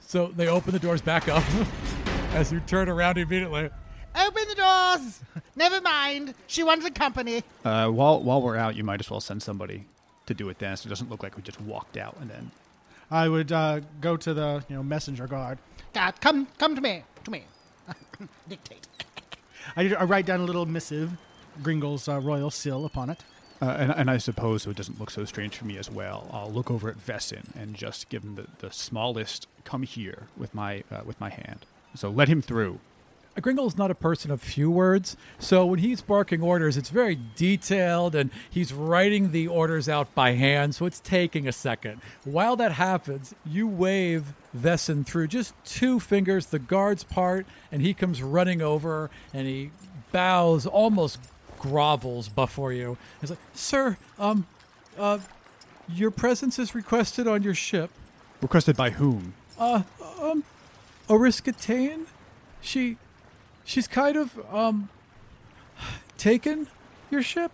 [0.00, 1.44] So they open the doors back up
[2.32, 3.70] as you turn around immediately.
[4.18, 5.20] Open the doors.
[5.54, 6.34] Never mind.
[6.46, 7.44] She wanted company.
[7.64, 9.84] Uh, while while we're out, you might as well send somebody
[10.26, 12.50] to do it then, so it doesn't look like we just walked out and then.
[13.10, 15.58] I would uh, go to the you know messenger guard.
[15.94, 17.04] God, come, come to me.
[17.24, 17.44] To me.
[18.48, 18.86] Dictate.
[19.76, 21.12] I, I write down a little missive,
[21.62, 23.24] Gringle's uh, royal seal upon it.
[23.60, 26.28] Uh, and, and I suppose so it doesn't look so strange for me as well.
[26.32, 30.54] I'll look over at Vesson and just give him the, the smallest "come here" with
[30.54, 31.66] my uh, with my hand.
[31.94, 32.78] So let him through.
[33.40, 38.14] Gringle's not a person of few words, so when he's barking orders, it's very detailed
[38.14, 42.00] and he's writing the orders out by hand, so it's taking a second.
[42.24, 47.94] While that happens, you wave Vesson through just two fingers, the guard's part, and he
[47.94, 49.70] comes running over and he
[50.12, 51.18] bows, almost
[51.58, 52.96] grovels before you.
[53.20, 54.46] He's like, Sir, um,
[54.98, 55.18] uh,
[55.88, 57.90] your presence is requested on your ship.
[58.40, 59.34] Requested by whom?
[59.58, 59.82] Uh,
[60.20, 60.44] um,
[61.08, 62.06] Eriska Taine?
[62.60, 62.96] She
[63.68, 64.88] she's kind of um
[66.16, 66.66] taken
[67.10, 67.52] your ship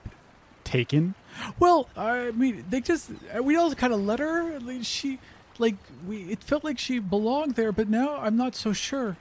[0.62, 1.14] Taken?
[1.58, 3.10] well i mean they just
[3.42, 5.18] we all kind of let her like, she
[5.58, 5.74] like
[6.06, 9.16] we it felt like she belonged there but now i'm not so sure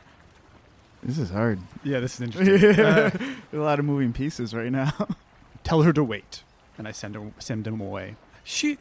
[1.04, 1.60] This is hard.
[1.84, 2.80] Yeah, this is interesting.
[2.80, 4.94] Uh, There's a lot of moving pieces right now.
[5.68, 6.44] tell her to wait,
[6.78, 8.16] and I send him send him away.
[8.46, 8.78] she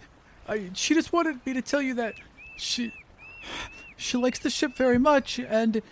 [0.47, 2.15] I, she just wanted me to tell you that
[2.57, 2.93] she
[3.97, 5.83] she likes the ship very much and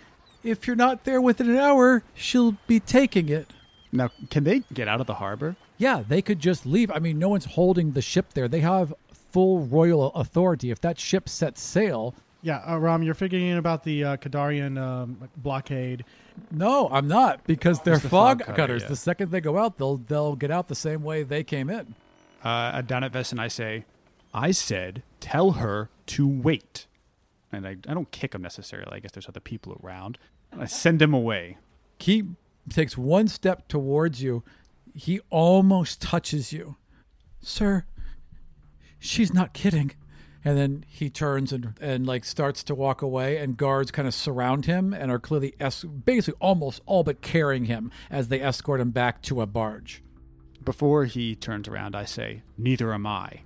[0.43, 3.47] if you're not there within an hour she'll be taking it
[3.91, 5.55] Now, can they get out of the harbor?
[5.77, 6.89] Yeah, they could just leave.
[6.91, 8.47] I mean, no one's holding the ship there.
[8.47, 8.93] They have
[9.31, 10.69] full royal authority.
[10.71, 15.29] If that ship sets sail, Yeah, uh, Ram, you're figuring about the uh, Kadarian um,
[15.37, 16.05] blockade.
[16.51, 18.81] no, I'm not because they're the fog, fog cutter, cutters.
[18.83, 18.87] yeah.
[18.89, 21.95] The second they go out, they'll they'll get out the same way they came in.
[22.43, 23.85] Uh, down at and I say,
[24.33, 26.87] I said, tell her to wait.
[27.51, 28.91] And I, I don't kick him necessarily.
[28.93, 30.17] I guess there's other people around.
[30.57, 31.57] I send him away.
[31.99, 32.23] He
[32.69, 34.43] takes one step towards you.
[34.93, 36.75] He almost touches you,
[37.41, 37.85] sir.
[38.99, 39.91] She's not kidding.
[40.43, 44.13] And then he turns and and like starts to walk away, and guards kind of
[44.13, 48.81] surround him and are clearly es- basically almost all but carrying him as they escort
[48.81, 50.01] him back to a barge.
[50.63, 53.41] Before he turns around, I say, neither am I.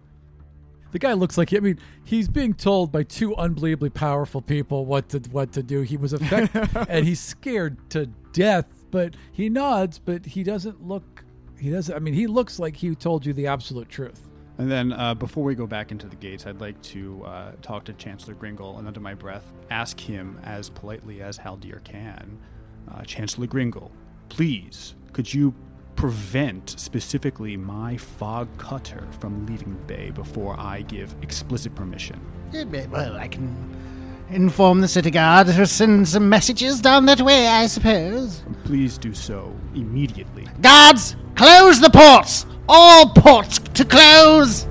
[0.96, 5.10] The guy looks like I mean he's being told by two unbelievably powerful people what
[5.10, 5.82] to what to do.
[5.82, 11.26] He was affected and he's scared to death, but he nods, but he doesn't look
[11.60, 14.30] he doesn't I mean he looks like he told you the absolute truth.
[14.58, 17.84] And then uh, before we go back into the gates, I'd like to uh, talk
[17.84, 22.40] to Chancellor Gringle and under my breath ask him as politely as Haldir can
[22.90, 23.92] uh, Chancellor Gringle,
[24.30, 25.54] please, could you
[25.96, 32.20] prevent specifically my fog cutter from leaving the bay before I give explicit permission?
[32.54, 33.56] Eh, Well, I can
[34.30, 38.44] inform the city guard to send some messages down that way, I suppose.
[38.64, 40.48] Please do so immediately.
[40.62, 42.46] Guards, close the ports!
[42.68, 44.68] All ports to close!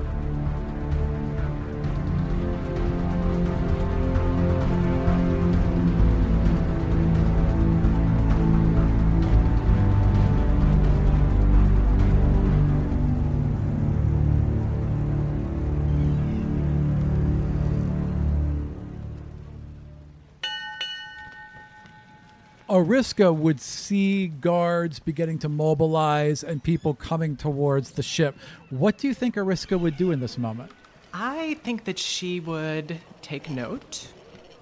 [22.85, 28.37] Eriska would see guards beginning to mobilize and people coming towards the ship.
[28.69, 30.71] What do you think Eriska would do in this moment?
[31.15, 34.09] I think that she would take note.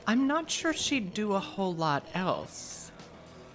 [0.06, 2.92] I'm not sure she'd do a whole lot else.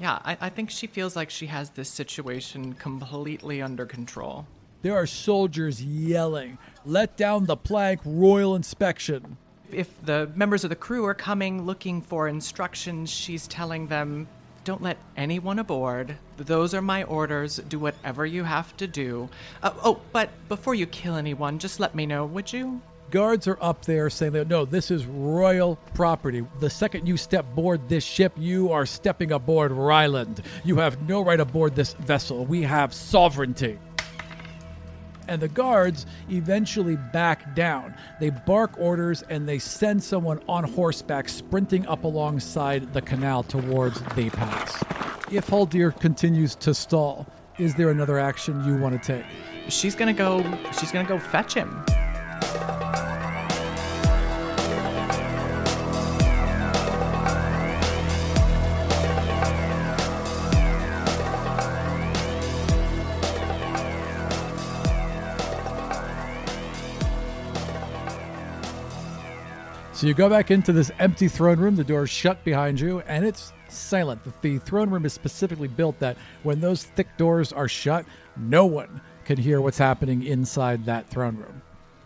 [0.02, 4.48] Yeah, I, I think she feels like she has this situation completely under control.
[4.82, 9.38] There are soldiers yelling, Let down the plank, royal inspection.
[9.72, 14.28] If the members of the crew are coming looking for instructions, she's telling them,
[14.68, 16.18] don't let anyone aboard.
[16.36, 17.56] Those are my orders.
[17.56, 19.30] Do whatever you have to do.
[19.64, 22.82] Uh, oh, but before you kill anyone, just let me know, would you?
[23.10, 26.46] Guards are up there saying that no, this is royal property.
[26.60, 30.42] The second you step aboard this ship, you are stepping aboard Ryland.
[30.66, 32.46] You have no right aboard this vessel.
[32.46, 33.80] We have sovereignty.
[35.28, 37.96] And the guards eventually back down.
[38.20, 44.02] They bark orders and they send someone on horseback sprinting up alongside the canal towards
[44.16, 44.84] the pass.
[45.32, 49.26] If Haldir continues to stall, is there another action you want to take?
[49.70, 50.44] She's gonna go.
[50.80, 51.84] She's gonna go fetch him.
[69.98, 73.26] So you go back into this empty throne room, the door's shut behind you, and
[73.26, 74.24] it's silent.
[74.24, 78.06] The, the throne room is specifically built that when those thick doors are shut,
[78.36, 81.64] no one can hear what's happening inside that throne room.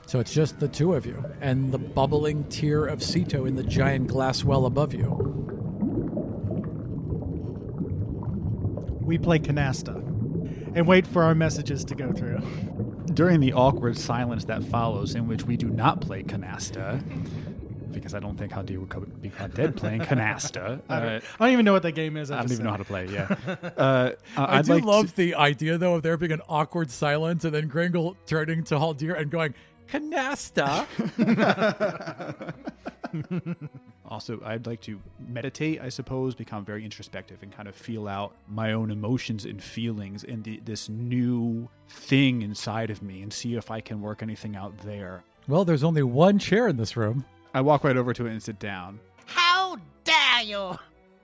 [0.07, 3.63] So it's just the two of you and the bubbling tear of Ceto in the
[3.63, 5.09] giant glass well above you.
[9.01, 9.97] We play canasta
[10.75, 12.39] and wait for our messages to go through.
[13.13, 17.03] During the awkward silence that follows, in which we do not play canasta,
[18.01, 20.81] because I don't think Haldir would be caught dead playing canasta.
[20.89, 22.31] I, don't, uh, I don't even know what that game is.
[22.31, 23.07] I don't just even know how to play.
[23.07, 23.73] Yeah, it.
[23.77, 26.89] uh, I I'd do like to- love the idea, though, of there being an awkward
[26.91, 29.53] silence and then Gringle turning to Haldir and going,
[29.89, 30.85] Canasta.
[34.09, 38.33] Also, I'd like to meditate, I suppose, become very introspective and kind of feel out
[38.49, 43.55] my own emotions and feelings and the, this new thing inside of me and see
[43.55, 45.23] if I can work anything out there.
[45.47, 47.23] well, there's only one chair in this room.
[47.53, 48.99] I walk right over to it and sit down.
[49.25, 50.79] How dare you!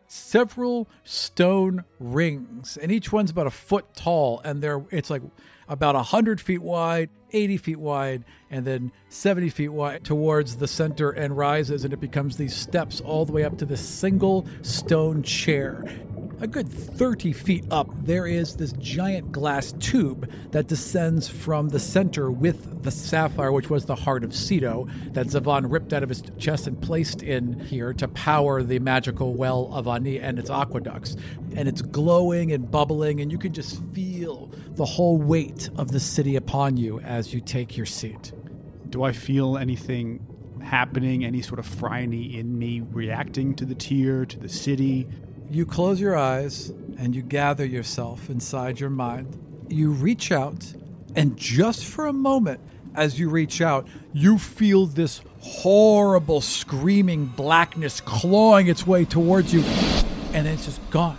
[0.08, 5.22] several stone rings, and each one's about a foot tall, and they're it's like
[5.68, 10.68] about a hundred feet wide, eighty feet wide, and then seventy feet wide towards the
[10.68, 14.48] center and rises, and it becomes these steps all the way up to this single
[14.62, 15.84] stone chair.
[16.40, 21.80] A good 30 feet up, there is this giant glass tube that descends from the
[21.80, 26.10] center with the sapphire, which was the heart of Ceto, that Zavon ripped out of
[26.10, 30.52] his chest and placed in here to power the magical well of Ani and its
[30.52, 31.18] aqueducts.
[31.56, 36.00] And it's glowing and bubbling, and you can just feel the whole weight of the
[36.00, 38.32] city upon you as you take your seat.
[38.90, 40.24] Do I feel anything
[40.62, 45.08] happening, any sort of Phryne in me reacting to the tear, to the city?
[45.50, 49.40] You close your eyes and you gather yourself inside your mind.
[49.70, 50.74] You reach out,
[51.16, 52.60] and just for a moment,
[52.96, 59.62] as you reach out, you feel this horrible screaming blackness clawing its way towards you,
[60.34, 61.18] and it's just gone.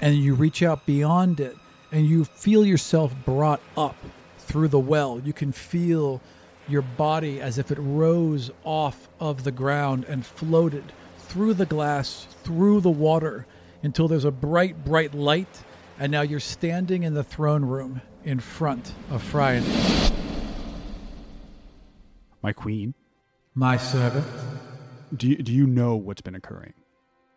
[0.00, 1.56] And you reach out beyond it,
[1.92, 3.96] and you feel yourself brought up
[4.38, 5.20] through the well.
[5.24, 6.20] You can feel
[6.66, 12.26] your body as if it rose off of the ground and floated through the glass,
[12.42, 13.46] through the water,
[13.84, 15.62] until there's a bright, bright light,
[15.98, 19.62] and now you're standing in the throne room in front of Phryne.
[22.42, 22.94] My queen,
[23.54, 24.26] My servant.
[25.14, 26.72] do you, do you know what's been occurring?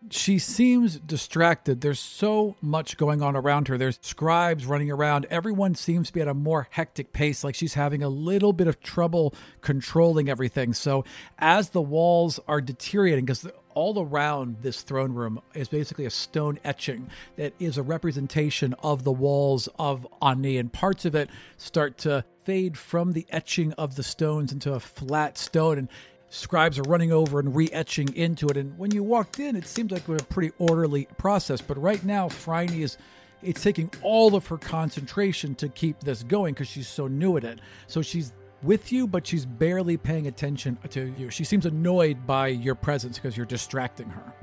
[0.10, 1.82] she seems distracted.
[1.82, 3.78] There's so much going on around her.
[3.78, 5.26] There's scribes running around.
[5.30, 8.68] Everyone seems to be at a more hectic pace, like she's having a little bit
[8.68, 10.74] of trouble controlling everything.
[10.74, 11.04] So,
[11.40, 13.48] as the walls are deteriorating, because
[13.78, 19.04] all around this throne room is basically a stone etching that is a representation of
[19.04, 23.96] the walls of Ani, and parts of it start to fade from the etching of
[23.96, 25.78] the stones into a flat stone.
[25.78, 25.90] And
[26.30, 28.58] scribes are running over and re-etching into it.
[28.58, 31.62] And when you walked in, it seemed like a pretty orderly process.
[31.62, 32.98] But right now, Phryne is
[33.44, 37.44] it's taking all of her concentration to keep this going because she's so new at
[37.44, 37.60] it.
[37.86, 41.30] So she's with you, but she's barely paying attention to you.
[41.30, 44.34] She seems annoyed by your presence because you're distracting her.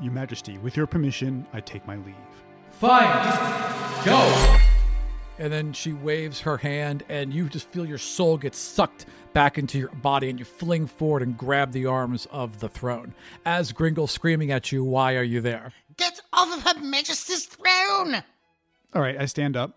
[0.00, 2.14] Your Majesty, with your permission, I take my leave.
[2.70, 4.58] Fine, just go.
[5.38, 9.58] And then she waves her hand, and you just feel your soul get sucked back
[9.58, 13.14] into your body, and you fling forward and grab the arms of the throne.
[13.44, 15.72] As Gringle's screaming at you, Why are you there?
[15.96, 18.22] Get off of Her Majesty's throne!
[18.94, 19.76] All right, I stand up.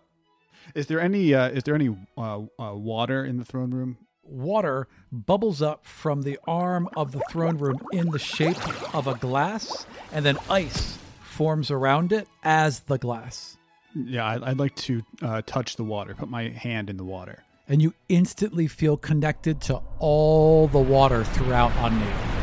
[0.74, 3.98] Is there any uh, is there any uh, uh, water in the throne room?
[4.22, 9.14] Water bubbles up from the arm of the throne room in the shape of a
[9.14, 13.56] glass, and then ice forms around it as the glass.
[13.94, 17.42] Yeah, I'd, like to uh, touch the water, put my hand in the water.
[17.68, 22.37] And you instantly feel connected to all the water throughout Ani.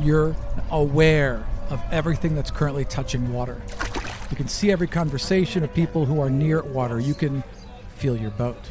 [0.00, 0.36] You're
[0.70, 3.60] aware of everything that's currently touching water.
[4.30, 7.00] You can see every conversation of people who are near water.
[7.00, 7.42] You can
[7.96, 8.70] feel your boat.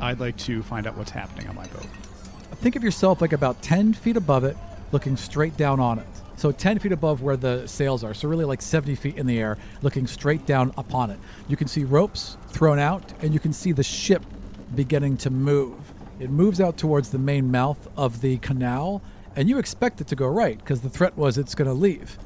[0.00, 1.86] I'd like to find out what's happening on my boat.
[2.56, 4.56] Think of yourself like about 10 feet above it,
[4.92, 6.06] looking straight down on it.
[6.36, 8.14] So 10 feet above where the sails are.
[8.14, 11.18] So really like 70 feet in the air, looking straight down upon it.
[11.48, 14.22] You can see ropes thrown out, and you can see the ship
[14.74, 15.78] beginning to move.
[16.20, 19.02] It moves out towards the main mouth of the canal,
[19.34, 22.18] and you expect it to go right because the threat was it's going to leave.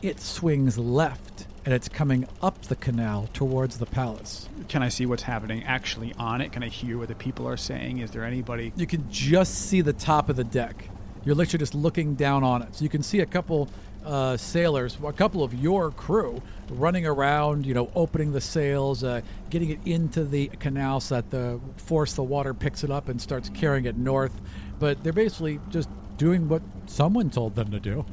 [0.00, 4.48] It swings left, and it's coming up the canal towards the palace.
[4.68, 6.52] Can I see what's happening actually on it?
[6.52, 7.98] Can I hear what the people are saying?
[7.98, 8.72] Is there anybody?
[8.76, 10.88] You can just see the top of the deck.
[11.24, 12.76] You're literally just looking down on it.
[12.76, 13.68] So you can see a couple
[14.08, 16.40] uh, sailors, a couple of your crew,
[16.70, 21.30] running around, you know, opening the sails, uh, getting it into the canal so that
[21.30, 24.32] the force the water picks it up and starts carrying it north.
[24.78, 28.04] But they're basically just doing what someone told them to do.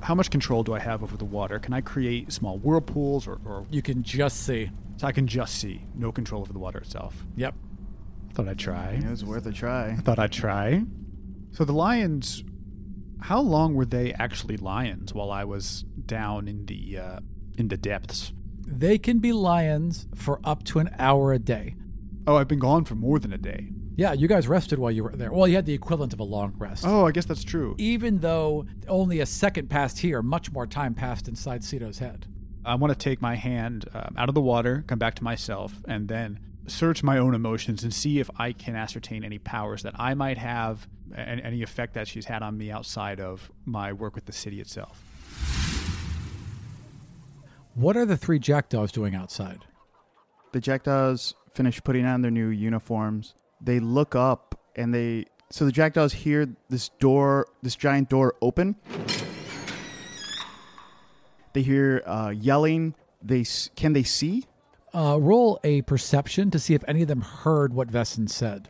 [0.00, 1.58] How much control do I have over the water?
[1.58, 4.70] Can I create small whirlpools or, or You can just see.
[4.96, 7.24] so I can just see, no control over the water itself?
[7.36, 7.54] Yep.
[8.34, 8.92] Thought I'd try.
[8.92, 9.90] It was worth a try.
[9.90, 10.82] I Thought I'd try.
[11.52, 12.42] So the lions,
[13.22, 17.20] how long were they actually lions while I was down in the uh,
[17.56, 18.32] in the depths?
[18.66, 21.76] They can be lions for up to an hour a day.
[22.26, 23.68] Oh, I've been gone for more than a day.
[23.96, 25.32] Yeah, you guys rested while you were there.
[25.32, 26.84] Well, you had the equivalent of a long rest.
[26.86, 27.74] Oh, I guess that's true.
[27.78, 32.26] Even though only a second passed here, much more time passed inside Ceto's head.
[32.64, 35.82] I want to take my hand um, out of the water, come back to myself,
[35.86, 39.94] and then search my own emotions and see if I can ascertain any powers that
[39.98, 44.26] I might have any effect that she's had on me outside of my work with
[44.26, 45.02] the city itself.
[47.74, 49.64] What are the three jackdaws doing outside?
[50.52, 53.34] The jackdaws finish putting on their new uniforms.
[53.60, 58.76] They look up and they so the jackdaws hear this door, this giant door open.
[61.52, 62.94] They hear uh, yelling.
[63.22, 63.44] They
[63.76, 64.46] can they see?
[64.94, 68.68] Uh, roll a perception to see if any of them heard what Vesson said.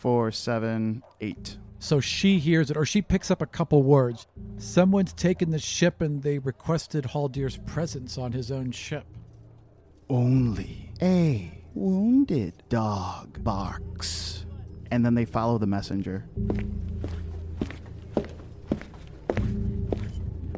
[0.00, 1.58] Four, seven, eight.
[1.78, 4.26] So she hears it, or she picks up a couple words.
[4.56, 9.04] Someone's taken the ship and they requested Haldir's presence on his own ship.
[10.08, 14.46] Only a wounded dog barks.
[14.90, 16.26] And then they follow the messenger.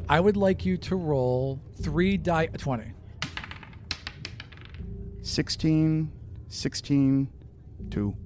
[0.07, 2.93] I would like you to roll three die 20.
[5.21, 6.11] 16,
[6.47, 7.27] 16,
[7.89, 8.17] 2.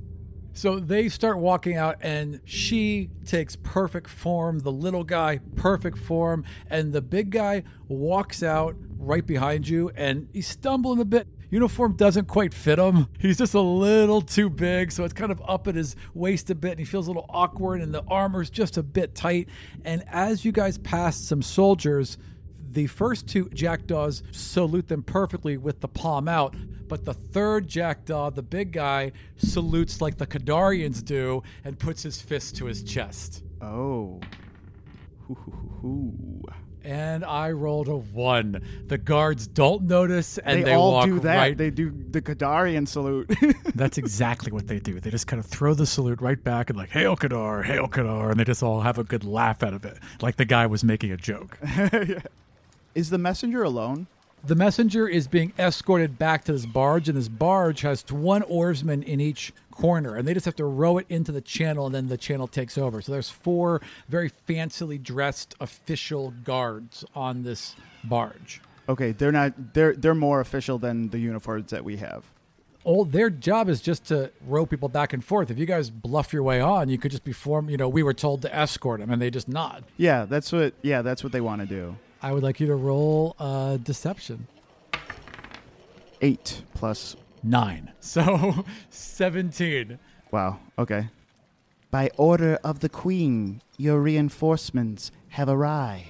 [0.58, 4.58] So they start walking out, and she takes perfect form.
[4.58, 6.46] The little guy, perfect form.
[6.68, 11.28] And the big guy walks out right behind you, and he's stumbling a bit.
[11.52, 13.08] Uniform doesn't quite fit him.
[13.20, 16.56] He's just a little too big, so it's kind of up at his waist a
[16.56, 19.48] bit, and he feels a little awkward, and the armor's just a bit tight.
[19.86, 22.18] And as you guys pass some soldiers,
[22.72, 26.56] the first two jackdaws salute them perfectly with the palm out,
[26.88, 32.22] but the third jackdaw, the big guy, salutes like the Kadarians do and puts his
[32.22, 33.44] fist to his chest.
[33.62, 34.20] Oh.
[35.84, 36.44] Ooh.
[36.84, 38.64] And I rolled a one.
[38.88, 41.36] The guards don't notice, and they, they, all walk do that.
[41.36, 41.58] right.
[41.58, 43.30] They do the Kadarian salute.
[43.76, 45.02] That's exactly what they do.
[45.02, 48.32] They just kind of throw the salute right back and like, "Hail Kadar, hail Kadar,"
[48.32, 50.82] and they just all have a good laugh out of it, like the guy was
[50.82, 51.60] making a joke.
[52.96, 54.08] Is the messenger alone?
[54.44, 59.04] The messenger is being escorted back to this barge, and this barge has one oarsman
[59.04, 62.08] in each corner, and they just have to row it into the channel, and then
[62.08, 63.02] the channel takes over.
[63.02, 68.62] So there's four very fancily dressed official guards on this barge.
[68.90, 69.74] Okay, they're not.
[69.74, 72.24] They're they're more official than the uniforms that we have.
[72.86, 75.52] Oh, their job is just to row people back and forth.
[75.52, 77.70] If you guys bluff your way on, you could just be form.
[77.70, 79.84] You know, we were told to escort them, and they just nod.
[79.98, 80.74] Yeah, that's what.
[80.84, 81.98] Yeah, that's what they want to do.
[82.28, 84.48] I would like you to roll uh, deception.
[86.22, 86.62] Eight.
[87.42, 87.94] Nine.
[88.02, 89.98] So seventeen.
[90.30, 90.60] Wow.
[90.78, 91.08] Okay.
[91.90, 96.08] By order of the queen, your reinforcements have arrived.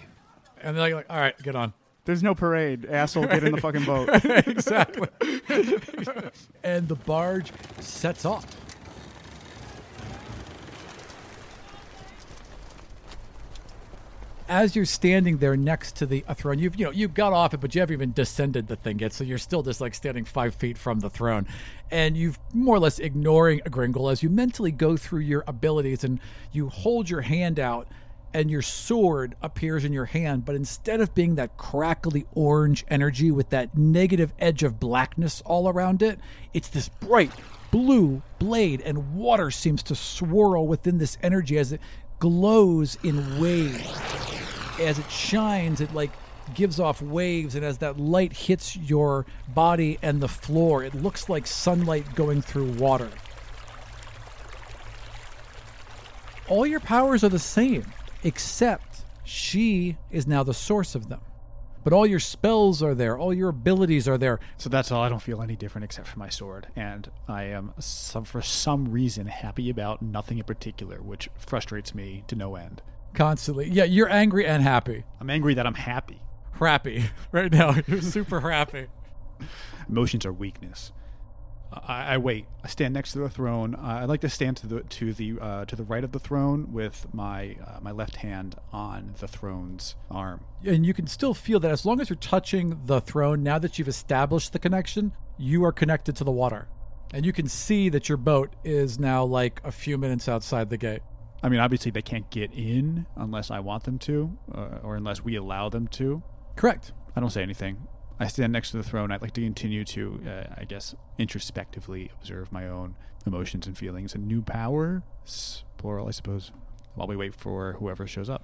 [0.59, 1.73] And they're like, all right, get on.
[2.05, 2.87] There's no parade.
[2.87, 4.09] Asshole, get in the fucking boat.
[4.47, 5.09] exactly.
[6.63, 8.66] and the barge sets off.
[14.49, 17.59] As you're standing there next to the throne, you've you know you got off it,
[17.59, 20.55] but you haven't even descended the thing yet, so you're still just like standing five
[20.55, 21.45] feet from the throne,
[21.91, 26.05] and you've more or less ignoring a Gringle as you mentally go through your abilities
[26.05, 26.21] and
[26.53, 27.89] you hold your hand out
[28.33, 33.31] and your sword appears in your hand, but instead of being that crackly orange energy
[33.31, 36.19] with that negative edge of blackness all around it,
[36.53, 37.31] it's this bright
[37.71, 41.81] blue blade, and water seems to swirl within this energy as it
[42.19, 44.36] glows in waves.
[44.79, 46.11] As it shines, it like
[46.53, 51.29] gives off waves, and as that light hits your body and the floor, it looks
[51.29, 53.09] like sunlight going through water.
[56.47, 57.85] All your powers are the same
[58.23, 61.21] except she is now the source of them.
[61.83, 64.39] But all your spells are there, all your abilities are there.
[64.57, 65.03] So that's all.
[65.03, 68.91] I don't feel any different except for my sword, and I am some, for some
[68.91, 72.81] reason happy about nothing in particular, which frustrates me to no end.
[73.17, 73.67] Constantly.
[73.67, 75.03] Yeah, you're angry and happy.
[75.19, 76.21] I'm angry that I'm happy.
[76.53, 77.03] Happy.
[77.31, 78.87] Right now, you're super happy.
[79.89, 80.91] Emotions are weakness.
[81.73, 82.45] I, I wait.
[82.63, 83.73] I stand next to the throne.
[83.73, 86.19] Uh, I like to stand to the to the uh, to the right of the
[86.19, 90.43] throne with my uh, my left hand on the throne's arm.
[90.63, 93.79] And you can still feel that as long as you're touching the throne, now that
[93.79, 96.67] you've established the connection, you are connected to the water.
[97.11, 100.77] And you can see that your boat is now like a few minutes outside the
[100.77, 101.01] gate.
[101.43, 105.23] I mean, obviously they can't get in unless I want them to, uh, or unless
[105.23, 106.23] we allow them to.
[106.55, 106.91] Correct.
[107.15, 107.87] I don't say anything.
[108.19, 109.11] I stand next to the throne.
[109.11, 112.95] I'd like to continue to, uh, I guess, introspectively observe my own
[113.27, 115.03] emotions and feelings and new power,
[115.77, 116.51] plural, I suppose,
[116.95, 118.43] while we wait for whoever shows up.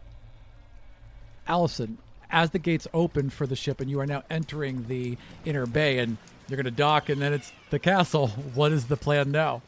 [1.48, 1.98] Allyson,
[2.30, 6.00] as the gates open for the ship and you are now entering the inner bay
[6.00, 6.18] and
[6.48, 9.62] you're going to dock and then it's the castle, what is the plan now?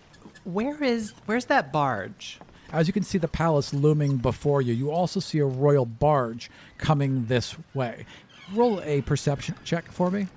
[0.43, 2.39] Where is where's that barge?
[2.76, 6.51] As you can see the palace looming before you, you also see a royal barge
[6.78, 8.05] coming this way.
[8.53, 10.28] Roll a perception check for me.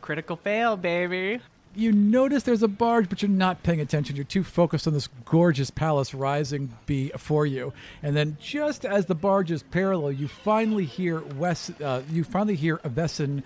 [0.00, 1.40] Critical fail, baby.
[1.74, 4.14] You notice there's a barge, but you're not paying attention.
[4.14, 7.72] You're too focused on this gorgeous palace rising before you.
[8.00, 11.72] And then, just as the barge is parallel, you finally hear Wes.
[11.80, 13.42] Uh, you finally hear a Vesson,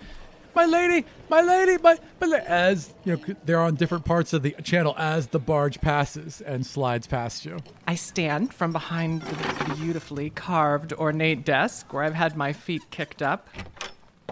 [0.58, 4.42] "My lady, my lady, my, my la-" as you know they're on different parts of
[4.42, 7.58] the channel as the barge passes and slides past you.
[7.86, 13.22] I stand from behind the beautifully carved ornate desk where I've had my feet kicked
[13.22, 13.46] up.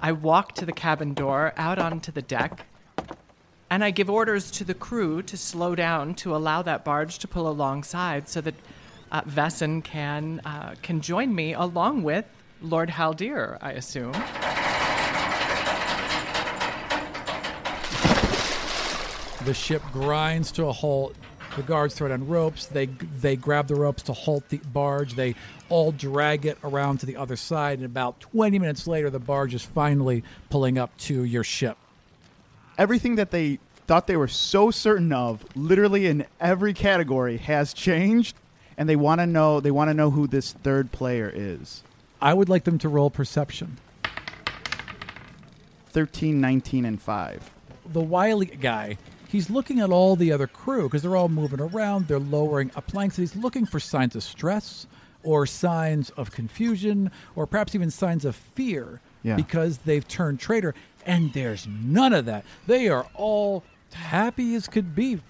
[0.03, 2.67] I walk to the cabin door, out onto the deck,
[3.71, 7.29] and I give orders to the crew to slow down to allow that barge to
[7.29, 8.57] pull alongside so that
[9.13, 12.25] uh, Vesson can uh, can join me along with
[12.61, 14.15] Lord Haldir, I assume.
[19.47, 21.15] The ship grinds to a halt.
[21.55, 22.67] The guards throw down ropes.
[22.67, 25.15] They they grab the ropes to halt the barge.
[25.15, 25.37] They
[25.69, 27.79] all drag it around to the other side.
[27.79, 31.79] And about 20 minutes later, the barge is finally pulling up to your ship.
[32.77, 38.35] Everything that they thought they were so certain of, literally in every category, has changed,
[38.77, 39.61] and they want to know.
[39.61, 41.85] They want to know who this third player is.
[42.21, 43.79] I would like them to roll perception.
[45.91, 47.51] 13, 19, and 5.
[47.93, 48.99] The wily guy,
[49.37, 52.09] he's looking at all the other crew because they're all moving around.
[52.09, 53.13] They're lowering a plank.
[53.13, 54.87] So he's looking for signs of stress
[55.23, 59.37] or signs of confusion or perhaps even signs of fear Yeah.
[59.37, 60.75] because they've turned traitor.
[61.05, 62.45] And there's none of that.
[62.67, 63.63] They are all
[63.93, 65.21] happy as could be.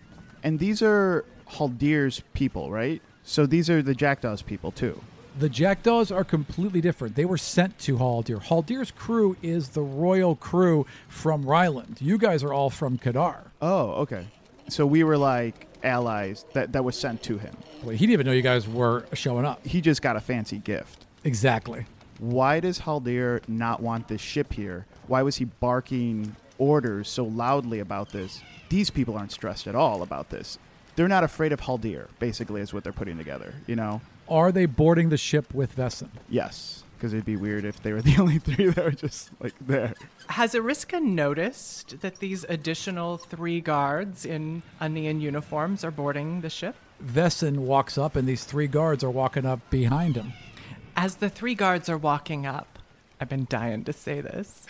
[0.43, 3.03] And these are Haldir's people, right?
[3.25, 5.01] So these are the Jackdaws people, too.
[5.39, 7.15] The Jackdaws are completely different.
[7.15, 8.43] They were sent to Haldir.
[8.43, 11.99] Haldir's crew is the royal crew from Ryland.
[12.01, 13.41] You guys are all from Kadar.
[13.61, 14.27] Oh, okay.
[14.71, 17.55] So we were like allies that that was sent to him.
[17.83, 19.65] Wait, he didn't even know you guys were showing up.
[19.67, 21.05] He just got a fancy gift.
[21.23, 21.85] Exactly.
[22.19, 24.87] Why does Haldir not want this ship here?
[25.07, 28.41] Why was he barking orders so loudly about this?
[28.71, 30.59] These people aren't stressed at all about this.
[30.97, 34.01] They're not afraid of Haldir, basically, is what they're putting together, you know?
[34.29, 36.09] Are they boarding the ship with Vesson?
[36.29, 39.55] Yes, because it'd be weird if they were the only three that were just like
[39.61, 39.95] there.
[40.29, 46.75] Has Eriska noticed that these additional three guards in Aenean uniforms are boarding the ship?
[47.05, 50.33] Vesson walks up, and these three guards are walking up behind him.
[50.97, 52.79] As the three guards are walking up,
[53.21, 54.67] I've been dying to say this.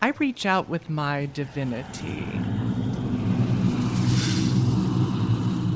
[0.00, 2.26] I reach out with my divinity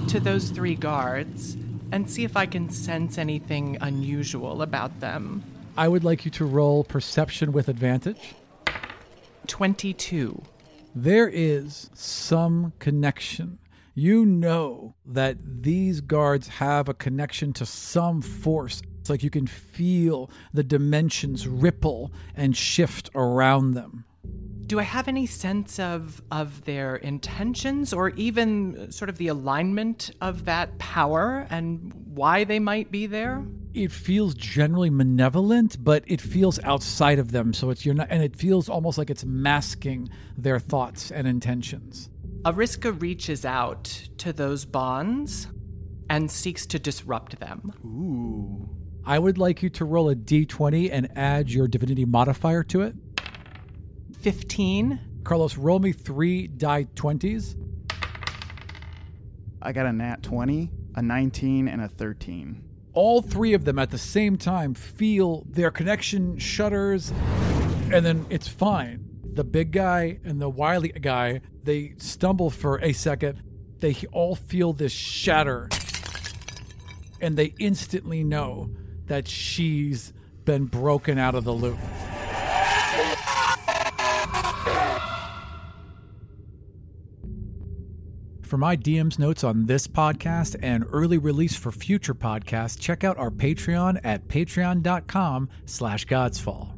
[0.09, 1.57] to those three guards
[1.93, 5.43] and see if I can sense anything unusual about them.
[5.77, 8.35] I would like you to roll perception with advantage.
[9.47, 10.43] 22.
[10.95, 13.59] There is some connection.
[13.95, 18.83] You know that these guards have a connection to some force.
[19.01, 24.05] It's like you can feel the dimensions ripple and shift around them.
[24.69, 30.11] Do I have any sense of of their intentions or even sort of the alignment
[30.21, 33.43] of that power and why they might be there?
[33.73, 37.55] It feels generally malevolent, but it feels outside of them.
[37.55, 42.11] So it's you're not, and it feels almost like it's masking their thoughts and intentions.
[42.45, 43.85] Eriska reaches out
[44.19, 45.49] to those bonds
[46.11, 47.73] and seeks to disrupt them.
[47.87, 48.69] Ooh.
[49.07, 52.95] I would like you to roll a d20 and add your divinity modifier to it.
[54.21, 55.01] 15.
[55.25, 57.57] Carlos, roll me three die 20s.
[59.61, 62.63] I got a nat 20, a 19, and a 13.
[62.95, 67.13] All three of them at the same time feel their connection shudders,
[67.93, 69.05] and then it's fine.
[69.35, 73.43] The big guy and the wily guy, they stumble for a second.
[73.79, 75.69] They all feel this shatter,
[77.21, 78.71] and they instantly know
[79.07, 80.13] that she's
[80.45, 81.79] been broken out of the loop.
[88.49, 93.19] For my DM's notes on this podcast and early release for future podcasts, check out
[93.19, 96.73] our Patreon at patreon.com slash godsfall.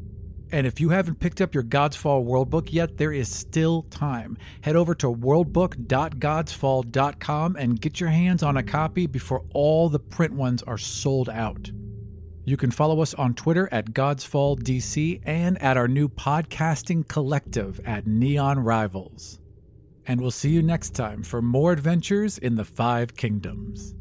[0.51, 4.37] And if you haven't picked up your Godsfall World Book yet, there is still time.
[4.63, 10.35] Head over to worldbook.godsfall.com and get your hands on a copy before all the print
[10.35, 11.71] ones are sold out.
[12.45, 18.09] You can follow us on Twitter at GodsfallDC and at our new podcasting collective at
[18.09, 19.40] Neon Rivals.
[20.07, 23.95] And we'll see you next time for more adventures in the Five Kingdoms.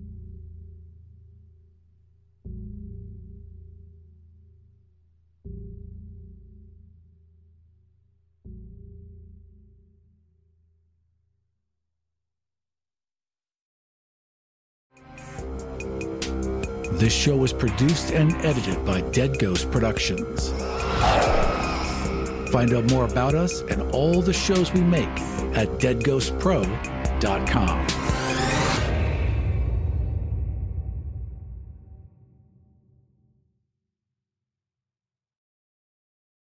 [17.00, 20.50] This show was produced and edited by Dead Ghost Productions.
[22.52, 25.08] Find out more about us and all the shows we make
[25.56, 27.99] at deadghostpro.com.